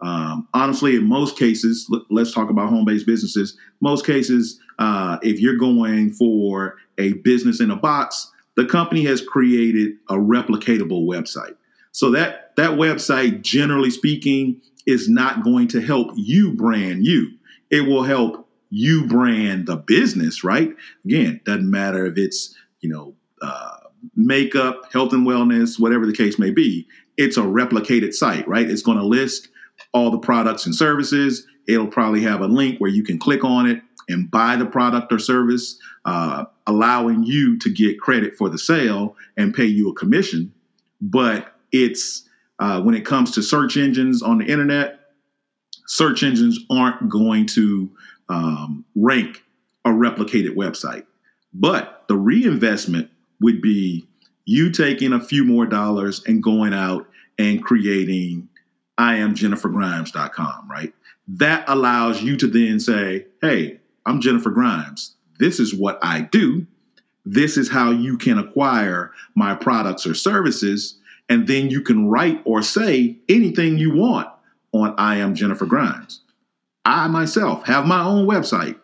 Um, 0.00 0.48
honestly, 0.54 0.96
in 0.96 1.04
most 1.04 1.36
cases, 1.36 1.92
let's 2.08 2.32
talk 2.32 2.50
about 2.50 2.70
home 2.70 2.84
based 2.84 3.06
businesses. 3.06 3.58
Most 3.80 4.06
cases, 4.06 4.58
uh, 4.78 5.18
if 5.22 5.40
you're 5.40 5.56
going 5.56 6.12
for 6.12 6.76
a 6.98 7.14
business 7.14 7.60
in 7.60 7.70
a 7.70 7.76
box, 7.76 8.30
the 8.56 8.64
company 8.64 9.04
has 9.04 9.20
created 9.20 9.96
a 10.08 10.14
replicatable 10.14 11.04
website. 11.04 11.56
So 11.92 12.10
that 12.12 12.52
that 12.56 12.72
website, 12.72 13.42
generally 13.42 13.90
speaking, 13.90 14.60
is 14.86 15.08
not 15.08 15.42
going 15.42 15.68
to 15.68 15.80
help 15.80 16.12
you 16.14 16.52
brand 16.52 17.04
you. 17.04 17.32
It 17.70 17.82
will 17.82 18.02
help 18.02 18.48
you 18.70 19.06
brand 19.06 19.66
the 19.66 19.76
business, 19.76 20.44
right? 20.44 20.74
Again, 21.04 21.40
doesn't 21.44 21.70
matter 21.70 22.06
if 22.06 22.16
it's 22.16 22.54
you 22.80 22.88
know 22.88 23.14
uh, 23.42 23.76
makeup, 24.14 24.92
health 24.92 25.12
and 25.12 25.26
wellness, 25.26 25.78
whatever 25.78 26.06
the 26.06 26.12
case 26.12 26.38
may 26.38 26.50
be. 26.50 26.86
It's 27.16 27.36
a 27.36 27.42
replicated 27.42 28.14
site, 28.14 28.46
right? 28.48 28.68
It's 28.68 28.82
going 28.82 28.98
to 28.98 29.04
list 29.04 29.48
all 29.92 30.10
the 30.10 30.18
products 30.18 30.66
and 30.66 30.74
services. 30.74 31.46
It'll 31.68 31.86
probably 31.86 32.22
have 32.22 32.40
a 32.40 32.46
link 32.46 32.80
where 32.80 32.90
you 32.90 33.02
can 33.02 33.18
click 33.18 33.44
on 33.44 33.66
it 33.66 33.82
and 34.08 34.30
buy 34.30 34.56
the 34.56 34.66
product 34.66 35.12
or 35.12 35.18
service, 35.18 35.78
uh, 36.04 36.44
allowing 36.66 37.22
you 37.24 37.58
to 37.58 37.70
get 37.70 38.00
credit 38.00 38.36
for 38.36 38.48
the 38.48 38.58
sale 38.58 39.16
and 39.36 39.54
pay 39.54 39.66
you 39.66 39.90
a 39.90 39.94
commission. 39.94 40.52
But 41.00 41.54
it's 41.72 42.28
uh, 42.58 42.80
when 42.82 42.94
it 42.94 43.04
comes 43.04 43.30
to 43.32 43.42
search 43.42 43.76
engines 43.76 44.22
on 44.22 44.38
the 44.38 44.44
internet, 44.44 45.00
search 45.86 46.22
engines 46.22 46.58
aren't 46.70 47.08
going 47.08 47.46
to 47.46 47.90
um, 48.28 48.84
rank 48.94 49.42
a 49.84 49.90
replicated 49.90 50.54
website. 50.54 51.04
But 51.52 52.04
the 52.08 52.16
reinvestment 52.16 53.10
would 53.40 53.60
be 53.60 54.06
you 54.44 54.70
taking 54.70 55.12
a 55.12 55.20
few 55.20 55.44
more 55.44 55.66
dollars 55.66 56.22
and 56.26 56.42
going 56.42 56.74
out 56.74 57.08
and 57.38 57.62
creating 57.62 58.48
I 58.98 59.16
am 59.16 59.34
JenniferGrimes.com, 59.34 60.68
right? 60.70 60.92
That 61.26 61.64
allows 61.68 62.22
you 62.22 62.36
to 62.36 62.46
then 62.46 62.78
say, 62.78 63.24
hey, 63.40 63.80
I'm 64.04 64.20
Jennifer 64.20 64.50
Grimes. 64.50 65.16
This 65.38 65.58
is 65.58 65.74
what 65.74 65.98
I 66.02 66.20
do. 66.20 66.66
This 67.24 67.56
is 67.56 67.70
how 67.70 67.92
you 67.92 68.18
can 68.18 68.38
acquire 68.38 69.12
my 69.34 69.54
products 69.54 70.06
or 70.06 70.12
services. 70.14 70.98
And 71.30 71.46
then 71.46 71.70
you 71.70 71.80
can 71.80 72.08
write 72.08 72.42
or 72.44 72.60
say 72.60 73.16
anything 73.28 73.78
you 73.78 73.94
want 73.94 74.28
on 74.72 74.94
I 74.98 75.16
am 75.16 75.34
Jennifer 75.34 75.64
Grimes. 75.64 76.20
I 76.84 77.06
myself 77.06 77.64
have 77.66 77.86
my 77.86 78.02
own 78.02 78.26
website, 78.26 78.76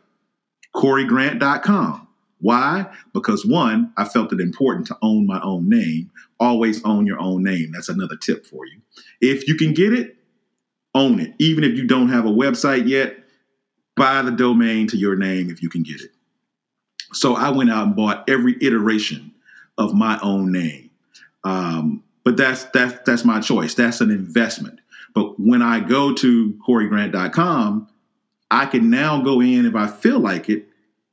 CoreyGrant.com. 0.74 2.06
Why? 2.38 2.86
Because 3.12 3.44
one, 3.44 3.92
I 3.96 4.04
felt 4.04 4.32
it 4.32 4.40
important 4.40 4.86
to 4.88 4.96
own 5.02 5.26
my 5.26 5.40
own 5.42 5.68
name. 5.68 6.10
Always 6.38 6.84
own 6.84 7.06
your 7.06 7.18
own 7.18 7.42
name. 7.42 7.72
That's 7.72 7.88
another 7.88 8.16
tip 8.16 8.46
for 8.46 8.64
you. 8.66 8.80
If 9.20 9.48
you 9.48 9.56
can 9.56 9.74
get 9.74 9.92
it, 9.92 10.16
own 10.94 11.18
it. 11.18 11.34
Even 11.38 11.64
if 11.64 11.76
you 11.76 11.86
don't 11.86 12.10
have 12.10 12.26
a 12.26 12.30
website 12.30 12.86
yet, 12.86 13.16
buy 13.96 14.22
the 14.22 14.30
domain 14.30 14.86
to 14.88 14.96
your 14.96 15.16
name 15.16 15.50
if 15.50 15.62
you 15.62 15.68
can 15.68 15.82
get 15.82 16.00
it. 16.00 16.10
So 17.12 17.34
I 17.34 17.50
went 17.50 17.70
out 17.70 17.86
and 17.86 17.96
bought 17.96 18.28
every 18.28 18.56
iteration 18.60 19.32
of 19.78 19.94
my 19.94 20.18
own 20.22 20.52
name. 20.52 20.90
Um, 21.42 22.02
but 22.26 22.36
that's 22.36 22.64
that's 22.64 22.98
that's 23.06 23.24
my 23.24 23.40
choice. 23.40 23.74
That's 23.74 24.00
an 24.00 24.10
investment. 24.10 24.80
But 25.14 25.38
when 25.38 25.62
I 25.62 25.78
go 25.78 26.12
to 26.12 26.58
CoreyGrant.com, 26.68 27.88
I 28.50 28.66
can 28.66 28.90
now 28.90 29.22
go 29.22 29.40
in 29.40 29.64
if 29.64 29.76
I 29.76 29.86
feel 29.86 30.18
like 30.18 30.48
it 30.48 30.66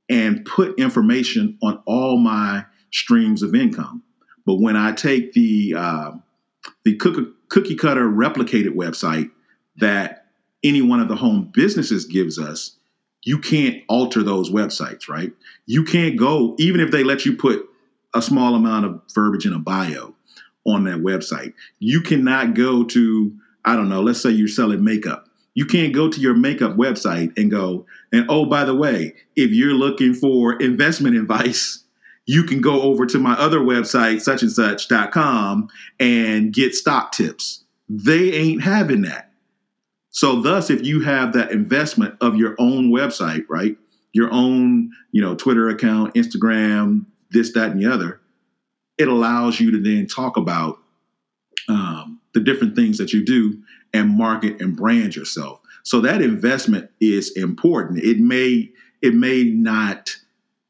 and 0.10 0.43
put 0.43 0.79
information 0.79 1.60
on 1.62 1.84
all 1.86 2.17
my 2.17 2.65
streams 2.91 3.43
of 3.43 3.53
income. 3.53 4.01
But 4.48 4.55
when 4.55 4.75
I 4.75 4.91
take 4.91 5.34
the 5.34 5.75
uh, 5.77 6.12
the 6.84 6.96
cookie, 6.96 7.27
cookie 7.48 7.75
cutter 7.75 8.10
replicated 8.10 8.70
website 8.70 9.29
that 9.77 10.25
any 10.63 10.82
one 10.82 11.00
of 11.00 11.10
the 11.10 11.15
home 11.15 11.51
businesses 11.53 12.05
gives 12.05 12.39
us, 12.39 12.75
you 13.22 13.38
can't 13.38 13.84
alter 13.88 14.24
those 14.24 14.50
websites, 14.50 15.08
right? 15.08 15.32
You 15.67 15.84
can't 15.84 16.17
go 16.17 16.55
even 16.58 16.82
if 16.82 16.89
they 16.89 17.03
let 17.03 17.24
you 17.24 17.38
put 17.38 17.70
a 18.15 18.22
small 18.24 18.55
amount 18.55 18.88
of 18.88 19.01
verbiage 19.13 19.46
in 19.46 19.53
a 19.53 19.60
bio 19.60 20.12
on 20.65 20.86
that 20.86 20.98
website. 20.98 21.53
You 21.79 22.01
cannot 22.01 22.53
go 22.53 22.84
to 22.86 23.34
I 23.65 23.75
don't 23.75 23.89
know, 23.89 24.01
let's 24.01 24.22
say 24.22 24.29
you're 24.29 24.48
selling 24.48 24.84
makeup 24.84 25.27
you 25.55 25.65
can't 25.65 25.93
go 25.93 26.10
to 26.10 26.20
your 26.20 26.34
makeup 26.34 26.75
website 26.75 27.38
and 27.38 27.51
go, 27.51 27.86
and 28.12 28.25
oh, 28.29 28.46
by 28.46 28.65
the 28.65 28.75
way, 28.75 29.13
if 29.36 29.51
you're 29.51 29.74
looking 29.74 30.13
for 30.13 30.60
investment 30.60 31.15
advice, 31.15 31.84
you 32.25 32.43
can 32.43 32.62
go 32.62 32.82
over 32.82 33.05
to 33.05 33.20
my 33.20 33.34
other 33.34 33.60
website, 33.60 34.22
such 34.22 34.41
and 34.41 34.51
such.com, 34.51 35.70
and 36.00 36.53
get 36.53 36.74
stock 36.74 37.12
tips. 37.12 37.63
They 37.89 38.34
ain't 38.34 38.63
having 38.63 39.01
that. 39.03 39.32
So, 40.10 40.41
thus, 40.41 40.70
if 40.70 40.84
you 40.84 41.01
have 41.01 41.34
that 41.34 41.51
investment 41.51 42.15
of 42.22 42.36
your 42.36 42.55
own 42.60 42.91
website, 42.91 43.43
right? 43.50 43.77
Your 44.13 44.32
own, 44.32 44.91
you 45.12 45.22
know, 45.22 45.36
Twitter 45.36 45.70
account, 45.70 46.13
Instagram, 46.13 47.05
this, 47.32 47.51
that, 47.53 47.72
and 47.72 47.82
the 47.82 47.91
other, 47.91 48.22
it 48.97 49.07
allows 49.07 49.60
you 49.60 49.71
to 49.71 49.82
then 49.82 50.08
talk 50.08 50.38
about 50.38 50.79
um, 51.69 52.19
the 52.34 52.39
different 52.39 52.75
things 52.75 52.97
that 52.97 53.13
you 53.13 53.23
do 53.23 53.62
and 53.93 54.10
market 54.10 54.62
and 54.62 54.75
brand 54.75 55.15
yourself. 55.15 55.60
So 55.84 56.01
that 56.01 56.21
investment 56.21 56.89
is 56.99 57.32
important. 57.36 57.99
It 58.03 58.19
may 58.19 58.71
it 59.01 59.13
may 59.13 59.43
not 59.43 60.15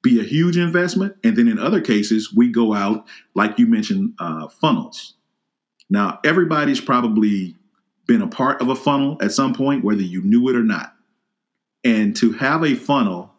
be 0.02 0.20
a 0.20 0.24
huge 0.24 0.58
investment, 0.58 1.16
and 1.24 1.38
then 1.38 1.48
in 1.48 1.60
other 1.60 1.80
cases 1.80 2.34
we 2.34 2.50
go 2.50 2.74
out 2.74 3.06
like 3.36 3.58
you 3.60 3.68
mentioned 3.68 4.14
uh, 4.20 4.48
funnels. 4.48 5.14
Now 5.90 6.20
everybody's 6.24 6.82
probably 6.82 7.56
been 8.08 8.22
a 8.22 8.28
part 8.28 8.62
of 8.62 8.70
a 8.70 8.76
funnel 8.76 9.18
at 9.22 9.32
some 9.32 9.54
point, 9.54 9.84
whether 9.84 10.02
you 10.02 10.22
knew 10.22 10.50
it 10.50 10.56
or 10.56 10.64
not. 10.64 10.94
And 11.86 12.16
to 12.18 12.32
have 12.34 12.64
a 12.64 12.76
funnel 12.76 13.33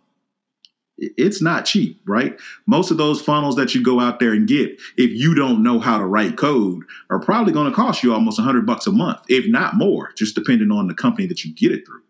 it's 0.99 1.43
not 1.43 1.65
cheap, 1.65 2.01
right? 2.07 2.39
Most 2.67 2.91
of 2.91 2.97
those 2.97 3.21
funnels 3.21 3.57
that 3.57 3.75
you 3.75 3.83
go 3.83 4.01
out 4.01 4.21
there 4.21 4.33
and 4.33 4.47
get, 4.47 4.81
if 4.97 5.11
you 5.11 5.35
don't 5.35 5.63
know 5.63 5.81
how 5.81 5.99
to 5.99 6.07
write 6.07 6.37
code, 6.37 6.85
are 7.11 7.19
probably 7.19 7.53
going 7.53 7.69
to 7.69 7.75
cost 7.75 8.03
you 8.03 8.13
almost 8.13 8.39
100 8.39 8.65
bucks 8.65 8.87
a 8.87 8.93
month, 8.93 9.19
if 9.29 9.47
not 9.47 9.75
more, 9.75 10.13
just 10.17 10.35
depending 10.35 10.71
on 10.71 10.87
the 10.87 10.95
company 10.95 11.27
that 11.27 11.45
you 11.45 11.55
get 11.55 11.73
it 11.73 11.85
through. 11.87 12.03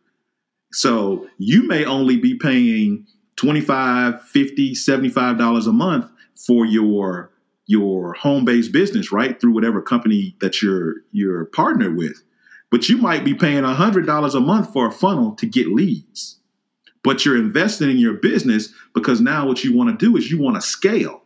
So 0.73 1.27
you 1.38 1.66
may 1.66 1.85
only 1.85 2.16
be 2.16 2.35
paying 2.35 3.07
25, 3.37 4.23
50, 4.23 4.75
75 4.75 5.38
dollars 5.38 5.66
a 5.66 5.73
month 5.73 6.11
for 6.47 6.66
your 6.66 7.31
your 7.66 8.12
home-based 8.12 8.73
business, 8.73 9.11
right? 9.11 9.40
Through 9.40 9.55
whatever 9.55 9.81
company 9.81 10.37
that 10.40 10.61
you're 10.61 10.97
you're 11.12 11.47
partnered 11.47 11.97
with. 11.97 12.23
But 12.70 12.88
you 12.88 12.99
might 12.99 13.25
be 13.25 13.35
paying 13.35 13.62
$100 13.62 14.35
a 14.35 14.40
month 14.40 14.73
for 14.73 14.88
a 14.88 14.92
funnel 14.92 15.37
to 15.37 15.47
get 15.47 15.68
leads 15.68 16.40
but 17.04 17.24
you're 17.24 17.36
investing 17.36 17.90
in 17.90 17.98
your 17.98 18.14
business 18.14 18.72
because 18.94 19.20
now 19.20 19.46
what 19.46 19.62
you 19.62 19.76
want 19.76 19.90
to 19.90 20.04
do 20.04 20.16
is 20.16 20.30
you 20.30 20.40
want 20.40 20.56
to 20.56 20.62
scale. 20.62 21.22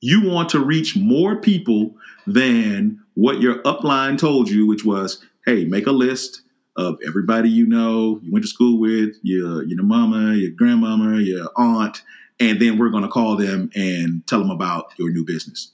You 0.00 0.28
want 0.28 0.50
to 0.50 0.60
reach 0.60 0.96
more 0.96 1.36
people 1.36 1.94
than 2.26 3.00
what 3.14 3.40
your 3.40 3.62
upline 3.62 4.18
told 4.18 4.50
you, 4.50 4.66
which 4.66 4.84
was, 4.84 5.24
hey, 5.46 5.64
make 5.64 5.86
a 5.86 5.92
list 5.92 6.42
of 6.76 6.98
everybody 7.06 7.48
you 7.48 7.66
know, 7.66 8.20
you 8.22 8.32
went 8.32 8.44
to 8.44 8.48
school 8.48 8.78
with, 8.78 9.16
your 9.22 9.64
your 9.64 9.82
mama, 9.82 10.34
your 10.34 10.50
grandmama, 10.50 11.18
your 11.20 11.48
aunt, 11.56 12.02
and 12.40 12.60
then 12.60 12.78
we're 12.78 12.90
going 12.90 13.02
to 13.02 13.08
call 13.08 13.36
them 13.36 13.70
and 13.74 14.26
tell 14.26 14.40
them 14.40 14.50
about 14.50 14.92
your 14.98 15.10
new 15.10 15.24
business. 15.24 15.72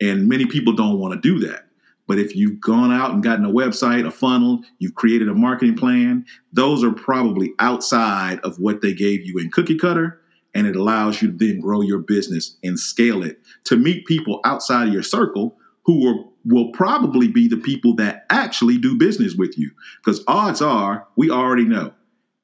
And 0.00 0.28
many 0.28 0.46
people 0.46 0.74
don't 0.74 0.98
want 0.98 1.14
to 1.14 1.20
do 1.20 1.46
that. 1.48 1.67
But 2.08 2.18
if 2.18 2.34
you've 2.34 2.60
gone 2.60 2.90
out 2.90 3.12
and 3.12 3.22
gotten 3.22 3.44
a 3.44 3.52
website, 3.52 4.06
a 4.06 4.10
funnel, 4.10 4.62
you've 4.78 4.94
created 4.94 5.28
a 5.28 5.34
marketing 5.34 5.76
plan, 5.76 6.24
those 6.52 6.82
are 6.82 6.90
probably 6.90 7.52
outside 7.58 8.40
of 8.40 8.58
what 8.58 8.80
they 8.80 8.94
gave 8.94 9.24
you 9.24 9.38
in 9.38 9.50
cookie 9.50 9.78
cutter. 9.78 10.20
And 10.54 10.66
it 10.66 10.74
allows 10.74 11.20
you 11.22 11.30
to 11.30 11.36
then 11.36 11.60
grow 11.60 11.82
your 11.82 11.98
business 11.98 12.56
and 12.64 12.80
scale 12.80 13.22
it 13.22 13.38
to 13.64 13.76
meet 13.76 14.06
people 14.06 14.40
outside 14.44 14.88
of 14.88 14.94
your 14.94 15.02
circle 15.02 15.56
who 15.84 16.08
are, 16.08 16.24
will 16.44 16.72
probably 16.72 17.28
be 17.28 17.46
the 17.46 17.58
people 17.58 17.94
that 17.96 18.24
actually 18.30 18.78
do 18.78 18.96
business 18.96 19.34
with 19.34 19.58
you. 19.58 19.70
Because 20.02 20.24
odds 20.26 20.62
are, 20.62 21.06
we 21.16 21.30
already 21.30 21.64
know 21.64 21.92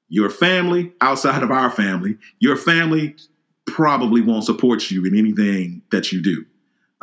your 0.08 0.28
family 0.30 0.92
outside 1.00 1.42
of 1.42 1.50
our 1.50 1.70
family, 1.70 2.18
your 2.38 2.56
family 2.56 3.16
probably 3.66 4.20
won't 4.20 4.44
support 4.44 4.90
you 4.90 5.04
in 5.06 5.18
anything 5.18 5.82
that 5.90 6.12
you 6.12 6.22
do. 6.22 6.44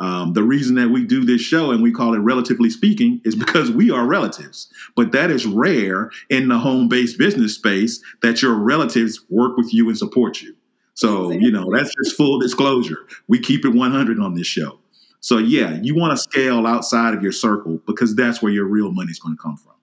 Um, 0.02 0.32
the 0.32 0.42
reason 0.42 0.74
that 0.74 0.88
we 0.88 1.04
do 1.04 1.24
this 1.24 1.40
show 1.40 1.70
and 1.70 1.80
we 1.80 1.92
call 1.92 2.14
it 2.14 2.18
relatively 2.18 2.70
speaking 2.70 3.20
is 3.24 3.36
because 3.36 3.70
we 3.70 3.92
are 3.92 4.04
relatives. 4.04 4.68
But 4.96 5.12
that 5.12 5.30
is 5.30 5.46
rare 5.46 6.10
in 6.28 6.48
the 6.48 6.58
home 6.58 6.88
based 6.88 7.18
business 7.18 7.54
space 7.54 8.02
that 8.20 8.42
your 8.42 8.54
relatives 8.54 9.24
work 9.30 9.56
with 9.56 9.72
you 9.72 9.88
and 9.88 9.96
support 9.96 10.42
you. 10.42 10.56
So, 10.94 11.30
you 11.30 11.52
know, 11.52 11.70
that's 11.72 11.94
just 11.94 12.16
full 12.16 12.40
disclosure. 12.40 13.06
We 13.28 13.38
keep 13.38 13.64
it 13.64 13.68
100 13.68 14.18
on 14.18 14.34
this 14.34 14.48
show. 14.48 14.80
So, 15.20 15.38
yeah, 15.38 15.78
you 15.80 15.94
want 15.94 16.10
to 16.10 16.16
scale 16.16 16.66
outside 16.66 17.14
of 17.14 17.22
your 17.22 17.30
circle 17.30 17.80
because 17.86 18.16
that's 18.16 18.42
where 18.42 18.50
your 18.50 18.66
real 18.66 18.90
money 18.90 19.12
is 19.12 19.20
going 19.20 19.36
to 19.36 19.40
come 19.40 19.56
from. 19.56 19.74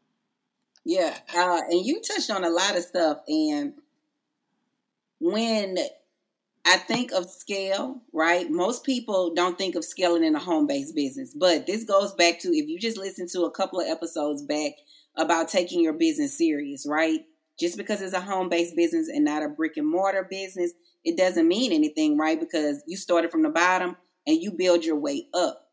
Yeah. 0.84 1.18
Uh, 1.34 1.62
and 1.70 1.86
you 1.86 2.02
touched 2.02 2.30
on 2.30 2.44
a 2.44 2.50
lot 2.50 2.76
of 2.76 2.84
stuff. 2.84 3.20
And 3.30 3.72
when 5.22 5.78
I 6.66 6.78
think 6.78 7.12
of 7.12 7.30
scale, 7.30 8.02
right? 8.14 8.50
Most 8.50 8.84
people 8.84 9.34
don't 9.34 9.58
think 9.58 9.76
of 9.76 9.86
scaling 9.86 10.24
in 10.24 10.36
a 10.36 10.40
home 10.40 10.68
based 10.68 10.96
business, 10.96 11.34
but 11.34 11.66
this 11.66 11.84
goes 11.84 12.14
back 12.14 12.40
to 12.42 12.50
if 12.50 12.68
you 12.68 12.80
just 12.80 12.98
listen 12.98 13.28
to 13.30 13.44
a 13.44 13.52
couple 13.52 13.80
of 13.80 13.88
episodes 13.88 14.44
back 14.44 14.74
about 15.16 15.48
taking 15.48 15.82
your 15.82 15.94
business 15.94 16.38
serious, 16.38 16.86
right? 16.88 17.22
Just 17.60 17.78
because 17.78 18.02
it's 18.02 18.14
a 18.14 18.22
home 18.22 18.50
based 18.50 18.76
business 18.76 19.08
and 19.08 19.26
not 19.26 19.44
a 19.44 19.50
brick 19.50 19.78
and 19.78 19.90
mortar 19.90 20.28
business, 20.30 20.74
it 21.04 21.18
doesn't 21.18 21.48
mean 21.48 21.72
anything, 21.72 22.18
right? 22.18 22.40
Because 22.40 22.84
you 22.88 22.98
started 22.98 23.32
from 23.32 23.44
the 23.44 23.50
bottom 23.50 23.96
and 24.28 24.42
you 24.42 24.52
build 24.52 24.86
your 24.86 24.98
way 24.98 25.28
up. 25.34 25.68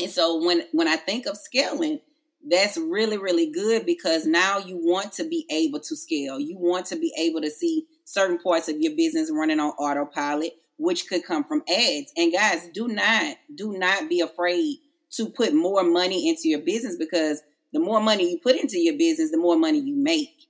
And 0.00 0.10
so 0.10 0.44
when 0.44 0.62
when 0.72 0.88
I 0.88 0.96
think 0.96 1.26
of 1.26 1.36
scaling, 1.36 2.00
that's 2.48 2.76
really 2.76 3.16
really 3.16 3.50
good 3.50 3.86
because 3.86 4.26
now 4.26 4.58
you 4.58 4.76
want 4.76 5.12
to 5.14 5.24
be 5.28 5.46
able 5.50 5.80
to 5.80 5.96
scale. 5.96 6.38
You 6.38 6.58
want 6.58 6.86
to 6.86 6.96
be 6.96 7.12
able 7.18 7.40
to 7.40 7.50
see 7.50 7.86
certain 8.06 8.38
parts 8.38 8.70
of 8.70 8.80
your 8.80 8.96
business 8.96 9.30
running 9.34 9.60
on 9.60 9.72
autopilot, 9.72 10.54
which 10.78 11.08
could 11.08 11.24
come 11.26 11.44
from 11.44 11.62
ads. 11.68 12.12
And 12.16 12.32
guys, 12.32 12.68
do 12.74 12.88
not, 12.88 13.36
do 13.54 13.78
not 13.78 14.08
be 14.08 14.20
afraid 14.22 14.78
to 15.12 15.28
put 15.28 15.54
more 15.54 15.84
money 15.84 16.28
into 16.30 16.48
your 16.48 16.60
business 16.60 16.96
because 16.96 17.42
the 17.74 17.80
more 17.80 18.00
money 18.00 18.30
you 18.30 18.38
put 18.42 18.56
into 18.56 18.78
your 18.78 18.96
business, 18.98 19.32
the 19.32 19.38
more 19.38 19.56
money 19.58 19.80
you 19.80 19.96
make. 19.96 20.46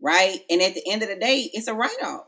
right? 0.00 0.40
And 0.50 0.62
at 0.62 0.74
the 0.74 0.82
end 0.90 1.02
of 1.02 1.08
the 1.10 1.16
day, 1.16 1.50
it's 1.54 1.68
a 1.68 1.74
write 1.74 2.02
off. 2.04 2.26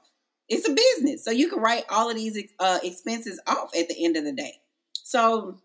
It's 0.48 0.68
a 0.68 0.72
business. 0.74 1.24
So 1.24 1.30
you 1.32 1.48
can 1.50 1.60
write 1.60 1.84
all 1.90 2.10
of 2.10 2.16
these 2.16 2.38
uh, 2.60 2.78
expenses 2.82 3.40
off 3.46 3.70
at 3.76 3.88
the 3.88 4.04
end 4.04 4.16
of 4.16 4.24
the 4.24 4.32
day. 4.32 4.54
So 4.94 5.60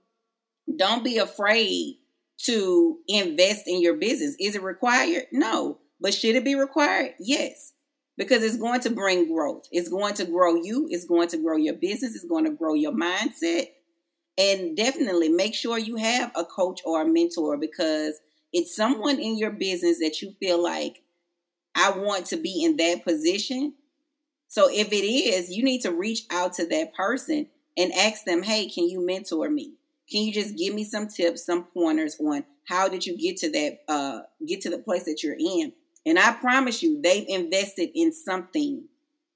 don't 0.78 1.04
be 1.04 1.17
afraid 1.17 1.97
to 2.45 2.97
invest 3.08 3.67
in 3.67 3.82
your 3.82 3.95
business. 3.95 4.36
Is 4.39 4.56
it 4.56 4.63
required? 4.63 5.26
No. 5.32 5.80
But 6.00 6.13
should 6.15 6.36
it 6.36 6.43
be 6.43 6.56
required? 6.56 7.13
Yes. 7.19 7.74
Because 8.17 8.43
it's 8.43 8.58
going 8.58 8.82
to 8.82 8.89
bring 8.89 9.34
growth. 9.34 9.67
It's 9.71 9.89
going 9.89 10.13
to 10.15 10.26
grow 10.26 10.56
you. 10.56 10.88
It's 10.89 11.06
going 11.06 11.30
to 11.30 11.38
grow 11.38 11.58
your 11.58 11.74
business. 11.76 12.15
It's 12.15 12.26
going 12.26 12.45
to 12.45 12.52
grow 12.52 12.74
your 12.74 12.91
mindset. 12.91 13.67
And 14.38 14.76
definitely 14.76 15.30
make 15.30 15.56
sure 15.56 15.78
you 15.78 15.95
have 15.97 16.32
a 16.36 16.45
coach 16.45 16.82
or 16.86 17.02
a 17.02 17.08
mentor 17.08 17.58
because 17.58 18.19
it's 18.54 18.76
someone 18.76 19.19
in 19.19 19.38
your 19.38 19.52
business 19.52 20.00
that 20.00 20.21
you 20.21 20.34
feel 20.39 20.62
like 20.62 21.04
I 21.76 21.91
want 21.91 22.26
to 22.28 22.38
be 22.38 22.63
in 22.63 22.78
that 22.78 23.04
position. 23.04 23.74
So 24.47 24.69
if 24.69 24.91
it 24.91 25.06
is, 25.06 25.50
you 25.50 25.63
need 25.63 25.82
to 25.82 25.91
reach 25.91 26.24
out 26.30 26.54
to 26.54 26.65
that 26.67 26.93
person 26.93 27.47
and 27.78 27.93
ask 27.93 28.26
them, 28.26 28.43
"Hey, 28.43 28.67
can 28.67 28.89
you 28.89 29.06
mentor 29.06 29.50
me? 29.50 29.76
Can 30.10 30.24
you 30.24 30.34
just 30.34 30.58
give 30.58 30.74
me 30.76 30.84
some 30.84 31.08
tips, 31.08 31.45
some 31.45 31.65
pointers 31.65 32.17
on 32.19 32.45
how 32.65 32.89
did 32.89 33.06
you 33.06 33.17
get 33.17 33.38
to 33.38 33.52
that 33.52 33.80
uh 33.88 34.21
get 34.45 34.62
to 34.62 34.69
the 34.69 34.80
place 34.80 35.06
that 35.06 35.24
you're 35.24 35.38
in?" 35.39 35.74
And 36.05 36.17
I 36.17 36.33
promise 36.33 36.81
you, 36.81 37.01
they've 37.01 37.25
invested 37.27 37.89
in 37.93 38.11
something 38.11 38.85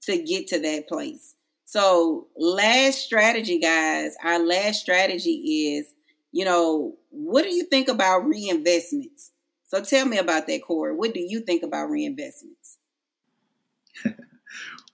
to 0.04 0.21
get 0.21 0.47
to 0.47 0.60
that 0.60 0.88
place. 0.88 1.36
So, 1.65 2.28
last 2.38 2.99
strategy, 2.99 3.60
guys, 3.60 4.15
our 4.23 4.39
last 4.39 4.82
strategy 4.82 5.75
is, 5.75 5.93
you 6.32 6.45
know, 6.45 6.95
what 7.10 7.43
do 7.43 7.54
you 7.54 7.63
think 7.65 7.88
about 7.88 8.23
reinvestments? 8.23 9.32
So 9.65 9.82
tell 9.84 10.06
me 10.06 10.17
about 10.17 10.47
that, 10.47 10.63
Corey. 10.63 10.95
What 10.95 11.13
do 11.13 11.19
you 11.19 11.39
think 11.39 11.63
about 11.63 11.89
reinvestments? 11.89 12.78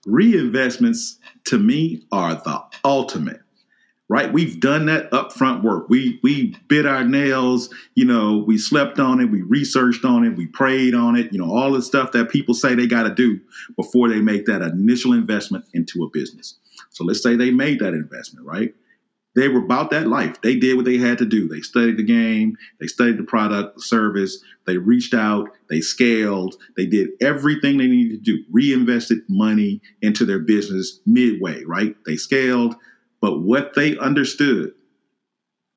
reinvestments 0.06 1.18
to 1.44 1.58
me 1.58 2.02
are 2.10 2.34
the 2.34 2.62
ultimate 2.84 3.42
right 4.08 4.32
we've 4.32 4.60
done 4.60 4.86
that 4.86 5.10
upfront 5.10 5.62
work 5.62 5.88
we 5.88 6.18
we 6.22 6.54
bit 6.68 6.86
our 6.86 7.04
nails 7.04 7.72
you 7.94 8.04
know 8.04 8.38
we 8.46 8.58
slept 8.58 8.98
on 8.98 9.20
it 9.20 9.26
we 9.26 9.42
researched 9.42 10.04
on 10.04 10.24
it 10.24 10.36
we 10.36 10.46
prayed 10.46 10.94
on 10.94 11.16
it 11.16 11.32
you 11.32 11.38
know 11.38 11.50
all 11.50 11.72
the 11.72 11.82
stuff 11.82 12.12
that 12.12 12.30
people 12.30 12.54
say 12.54 12.74
they 12.74 12.86
got 12.86 13.04
to 13.04 13.14
do 13.14 13.40
before 13.76 14.08
they 14.08 14.20
make 14.20 14.46
that 14.46 14.62
initial 14.62 15.12
investment 15.12 15.64
into 15.74 16.04
a 16.04 16.10
business 16.10 16.58
so 16.90 17.04
let's 17.04 17.22
say 17.22 17.36
they 17.36 17.50
made 17.50 17.78
that 17.78 17.94
investment 17.94 18.46
right 18.46 18.74
they 19.34 19.48
were 19.48 19.60
about 19.60 19.90
that 19.90 20.08
life. 20.08 20.40
They 20.42 20.56
did 20.56 20.76
what 20.76 20.84
they 20.84 20.98
had 20.98 21.18
to 21.18 21.24
do. 21.24 21.48
They 21.48 21.60
studied 21.60 21.96
the 21.96 22.02
game, 22.02 22.56
they 22.80 22.86
studied 22.86 23.18
the 23.18 23.24
product, 23.24 23.76
the 23.76 23.82
service, 23.82 24.42
they 24.66 24.76
reached 24.76 25.14
out, 25.14 25.48
they 25.70 25.80
scaled, 25.80 26.56
they 26.76 26.86
did 26.86 27.10
everything 27.20 27.78
they 27.78 27.86
needed 27.86 28.24
to 28.24 28.36
do, 28.36 28.44
reinvested 28.52 29.22
money 29.28 29.80
into 30.02 30.24
their 30.24 30.38
business 30.38 31.00
midway, 31.06 31.64
right? 31.64 31.96
They 32.04 32.16
scaled. 32.16 32.76
But 33.22 33.40
what 33.40 33.74
they 33.74 33.96
understood 33.96 34.74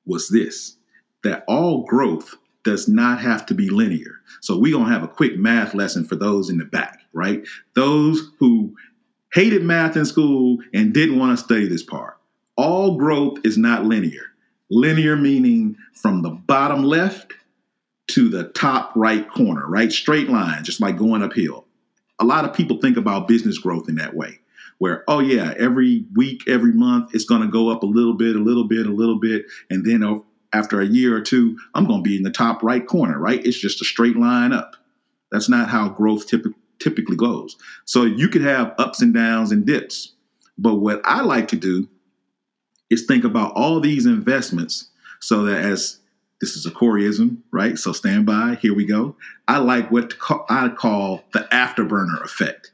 was 0.04 0.28
this 0.28 0.76
that 1.24 1.44
all 1.48 1.84
growth 1.84 2.34
does 2.62 2.86
not 2.86 3.20
have 3.20 3.46
to 3.46 3.54
be 3.54 3.70
linear. 3.70 4.20
So 4.42 4.58
we're 4.58 4.74
going 4.74 4.86
to 4.86 4.92
have 4.92 5.02
a 5.02 5.08
quick 5.08 5.38
math 5.38 5.74
lesson 5.74 6.04
for 6.04 6.14
those 6.14 6.50
in 6.50 6.58
the 6.58 6.64
back, 6.64 7.00
right? 7.14 7.42
Those 7.74 8.30
who 8.38 8.76
hated 9.32 9.64
math 9.64 9.96
in 9.96 10.04
school 10.04 10.58
and 10.74 10.92
didn't 10.92 11.18
want 11.18 11.36
to 11.36 11.42
study 11.42 11.66
this 11.66 11.82
part 11.82 12.16
all 12.56 12.96
growth 12.96 13.38
is 13.44 13.58
not 13.58 13.84
linear. 13.84 14.32
Linear 14.70 15.16
meaning 15.16 15.76
from 15.92 16.22
the 16.22 16.30
bottom 16.30 16.82
left 16.82 17.34
to 18.08 18.28
the 18.28 18.44
top 18.44 18.92
right 18.96 19.28
corner, 19.30 19.66
right? 19.66 19.92
Straight 19.92 20.28
line, 20.28 20.64
just 20.64 20.80
like 20.80 20.96
going 20.96 21.22
uphill. 21.22 21.66
A 22.18 22.24
lot 22.24 22.44
of 22.44 22.54
people 22.54 22.78
think 22.78 22.96
about 22.96 23.28
business 23.28 23.58
growth 23.58 23.88
in 23.88 23.96
that 23.96 24.14
way, 24.14 24.40
where, 24.78 25.04
oh, 25.08 25.20
yeah, 25.20 25.54
every 25.58 26.04
week, 26.14 26.42
every 26.48 26.72
month, 26.72 27.14
it's 27.14 27.24
going 27.24 27.42
to 27.42 27.48
go 27.48 27.70
up 27.70 27.82
a 27.82 27.86
little 27.86 28.14
bit, 28.14 28.36
a 28.36 28.40
little 28.40 28.66
bit, 28.68 28.86
a 28.86 28.92
little 28.92 29.18
bit. 29.18 29.46
And 29.70 29.84
then 29.84 30.22
after 30.52 30.80
a 30.80 30.86
year 30.86 31.16
or 31.16 31.20
two, 31.20 31.58
I'm 31.74 31.86
going 31.86 32.02
to 32.02 32.08
be 32.08 32.16
in 32.16 32.22
the 32.22 32.30
top 32.30 32.62
right 32.62 32.86
corner, 32.86 33.18
right? 33.18 33.44
It's 33.44 33.58
just 33.58 33.80
a 33.80 33.84
straight 33.84 34.16
line 34.16 34.52
up. 34.52 34.76
That's 35.32 35.48
not 35.48 35.68
how 35.68 35.88
growth 35.88 36.26
typically 36.26 36.54
typically 36.78 37.16
goes. 37.16 37.56
So 37.84 38.04
you 38.04 38.28
could 38.28 38.42
have 38.42 38.74
ups 38.78 39.02
and 39.02 39.14
downs 39.14 39.52
and 39.52 39.64
dips. 39.64 40.12
But 40.58 40.76
what 40.76 41.00
I 41.04 41.22
like 41.22 41.48
to 41.48 41.56
do 41.56 41.88
is 42.90 43.06
think 43.06 43.24
about 43.24 43.52
all 43.54 43.80
these 43.80 44.06
investments 44.06 44.90
so 45.20 45.44
that 45.44 45.62
as 45.62 46.00
this 46.40 46.54
is 46.54 46.66
a 46.66 46.70
Coreyism, 46.70 47.38
right? 47.50 47.78
So 47.78 47.92
stand 47.92 48.26
by. 48.26 48.58
Here 48.60 48.74
we 48.74 48.84
go. 48.84 49.16
I 49.48 49.58
like 49.58 49.90
what 49.90 50.14
I 50.50 50.68
call 50.68 51.24
the 51.32 51.48
afterburner 51.50 52.22
effect. 52.22 52.72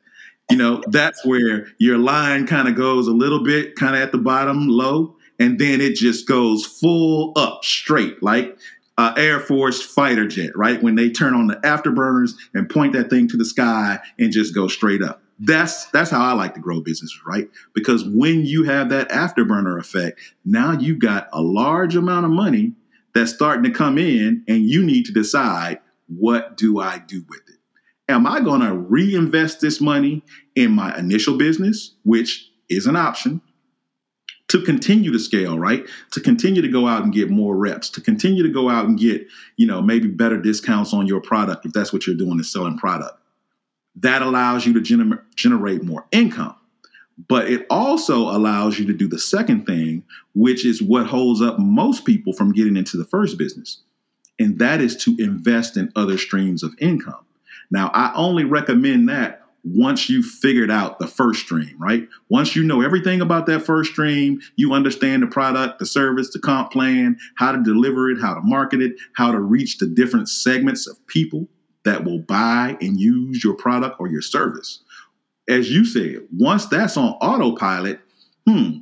You 0.51 0.57
know, 0.57 0.83
that's 0.89 1.25
where 1.25 1.67
your 1.79 1.99
line 1.99 2.47
kind 2.47 2.69
of 2.69 2.75
goes 2.75 3.07
a 3.09 3.13
little 3.13 3.43
bit, 3.43 3.75
kind 3.77 3.97
of 3.97 4.03
at 4.03 4.13
the 4.13 4.19
bottom, 4.19 4.69
low, 4.69 5.17
and 5.39 5.59
then 5.59 5.81
it 5.81 5.95
just 5.95 6.27
goes 6.27 6.67
full 6.67 7.33
up, 7.37 7.65
straight, 7.65 8.23
like 8.23 8.59
uh, 8.99 9.15
Air 9.17 9.41
Force 9.41 9.81
fighter 9.81 10.27
jet, 10.29 10.51
right? 10.55 10.83
When 10.83 10.95
they 10.95 11.09
turn 11.11 11.35
on 11.35 11.47
the 11.47 11.57
afterburners 11.57 12.33
and 12.53 12.69
point 12.69 12.93
that 12.93 13.09
thing 13.09 13.29
to 13.29 13.37
the 13.37 13.45
sky 13.45 13.99
and 14.19 14.31
just 14.31 14.55
go 14.55 14.69
straight 14.69 15.03
up 15.03 15.23
that's 15.43 15.87
that's 15.87 16.11
how 16.11 16.23
I 16.23 16.33
like 16.33 16.55
to 16.55 16.61
grow 16.61 16.81
businesses, 16.81 17.21
right? 17.27 17.49
Because 17.75 18.05
when 18.05 18.45
you 18.45 18.65
have 18.65 18.91
that 18.91 19.09
afterburner 19.11 19.79
effect, 19.79 20.21
now 20.45 20.73
you've 20.73 21.01
got 21.01 21.29
a 21.33 21.43
large 21.43 21.97
amount 21.97 22.27
of 22.27 22.31
money 22.31 22.73
that's 23.15 23.35
starting 23.35 23.65
to 23.65 23.71
come 23.77 23.99
in, 23.99 24.45
and 24.47 24.63
you 24.63 24.85
need 24.85 25.05
to 25.07 25.13
decide 25.13 25.81
what 26.07 26.57
do 26.57 26.79
I 26.79 26.99
do 26.99 27.25
with 27.29 27.41
it? 27.41 27.42
Am 28.13 28.27
I 28.27 28.41
going 28.41 28.61
to 28.61 28.75
reinvest 28.75 29.61
this 29.61 29.81
money 29.81 30.23
in 30.55 30.71
my 30.73 30.97
initial 30.97 31.37
business, 31.37 31.95
which 32.05 32.51
is 32.69 32.87
an 32.87 32.97
option, 32.97 33.41
to 34.49 34.63
continue 34.63 35.11
to 35.11 35.19
scale, 35.19 35.59
right? 35.59 35.87
To 36.13 36.21
continue 36.21 36.63
to 36.63 36.69
go 36.69 36.87
out 36.87 37.03
and 37.03 37.13
get 37.13 37.31
more 37.31 37.57
reps, 37.57 37.89
to 37.91 38.01
continue 38.01 38.43
to 38.43 38.51
go 38.51 38.69
out 38.69 38.85
and 38.85 38.99
get, 38.99 39.27
you 39.57 39.67
know, 39.67 39.81
maybe 39.81 40.09
better 40.09 40.39
discounts 40.41 40.93
on 40.93 41.07
your 41.07 41.21
product 41.21 41.65
if 41.65 41.73
that's 41.73 41.93
what 41.93 42.07
you're 42.07 42.17
doing 42.17 42.39
is 42.39 42.53
selling 42.53 42.77
product 42.77 43.19
that 43.97 44.23
allows 44.23 44.67
you 44.67 44.73
to 44.73 44.81
gener- 44.81 45.23
generate 45.35 45.83
more 45.83 46.07
income. 46.13 46.57
But 47.29 47.51
it 47.51 47.67
also 47.69 48.31
allows 48.31 48.79
you 48.79 48.87
to 48.87 48.93
do 48.93 49.07
the 49.07 49.19
second 49.19 49.67
thing, 49.67 50.03
which 50.35 50.65
is 50.65 50.83
what 50.83 51.07
holds 51.07 51.43
up 51.43 51.59
most 51.59 52.05
people 52.05 52.33
from 52.33 52.53
getting 52.53 52.77
into 52.77 52.97
the 52.97 53.05
first 53.05 53.39
business. 53.39 53.83
And 54.39 54.59
that 54.59 54.81
is 54.81 54.97
to 55.05 55.15
invest 55.19 55.77
in 55.77 55.93
other 55.95 56.17
streams 56.17 56.63
of 56.63 56.75
income. 56.79 57.25
Now, 57.73 57.91
I 57.95 58.13
only 58.15 58.45
recommend 58.45 59.09
that 59.09 59.41
once 59.65 60.11
you've 60.11 60.27
figured 60.27 60.71
out 60.71 60.99
the 60.99 61.07
first 61.07 61.41
stream, 61.41 61.75
right? 61.79 62.07
Once 62.29 62.55
you 62.55 62.63
know 62.63 62.83
everything 62.83 63.23
about 63.23 63.47
that 63.47 63.61
first 63.61 63.93
stream, 63.93 64.41
you 64.57 64.75
understand 64.75 65.23
the 65.23 65.27
product, 65.27 65.79
the 65.79 65.87
service, 65.87 66.33
the 66.33 66.39
comp 66.39 66.71
plan, 66.71 67.17
how 67.37 67.51
to 67.51 67.63
deliver 67.63 68.11
it, 68.11 68.21
how 68.21 68.35
to 68.35 68.41
market 68.43 68.83
it, 68.83 68.97
how 69.15 69.33
to 69.33 69.41
reach 69.41 69.79
the 69.79 69.87
different 69.87 70.29
segments 70.29 70.87
of 70.87 71.05
people 71.07 71.49
that 71.85 72.05
will 72.05 72.19
buy 72.19 72.77
and 72.83 73.01
use 73.01 73.43
your 73.43 73.55
product 73.55 73.97
or 73.99 74.07
your 74.07 74.23
service. 74.23 74.81
As 75.49 75.71
you 75.71 75.85
said, 75.87 76.27
once 76.37 76.67
that's 76.67 76.99
on 76.99 77.15
autopilot, 77.15 78.01
hmm, 78.47 78.81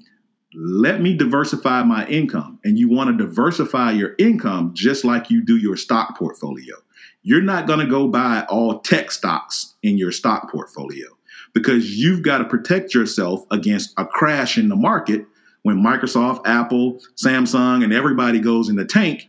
let 0.54 1.00
me 1.00 1.16
diversify 1.16 1.84
my 1.84 2.06
income. 2.06 2.58
And 2.64 2.76
you 2.76 2.88
want 2.88 3.16
to 3.16 3.24
diversify 3.24 3.92
your 3.92 4.14
income 4.18 4.72
just 4.74 5.04
like 5.04 5.30
you 5.30 5.42
do 5.42 5.56
your 5.56 5.76
stock 5.76 6.18
portfolio. 6.18 6.74
You're 7.22 7.42
not 7.42 7.66
going 7.66 7.80
to 7.80 7.86
go 7.86 8.08
buy 8.08 8.46
all 8.48 8.80
tech 8.80 9.10
stocks 9.10 9.74
in 9.82 9.98
your 9.98 10.12
stock 10.12 10.50
portfolio 10.50 11.06
because 11.52 11.98
you've 11.98 12.22
got 12.22 12.38
to 12.38 12.44
protect 12.44 12.94
yourself 12.94 13.44
against 13.50 13.92
a 13.98 14.06
crash 14.06 14.56
in 14.56 14.68
the 14.68 14.76
market 14.76 15.26
when 15.62 15.76
Microsoft, 15.76 16.46
Apple, 16.46 17.00
Samsung, 17.16 17.84
and 17.84 17.92
everybody 17.92 18.40
goes 18.40 18.68
in 18.68 18.76
the 18.76 18.84
tank 18.84 19.28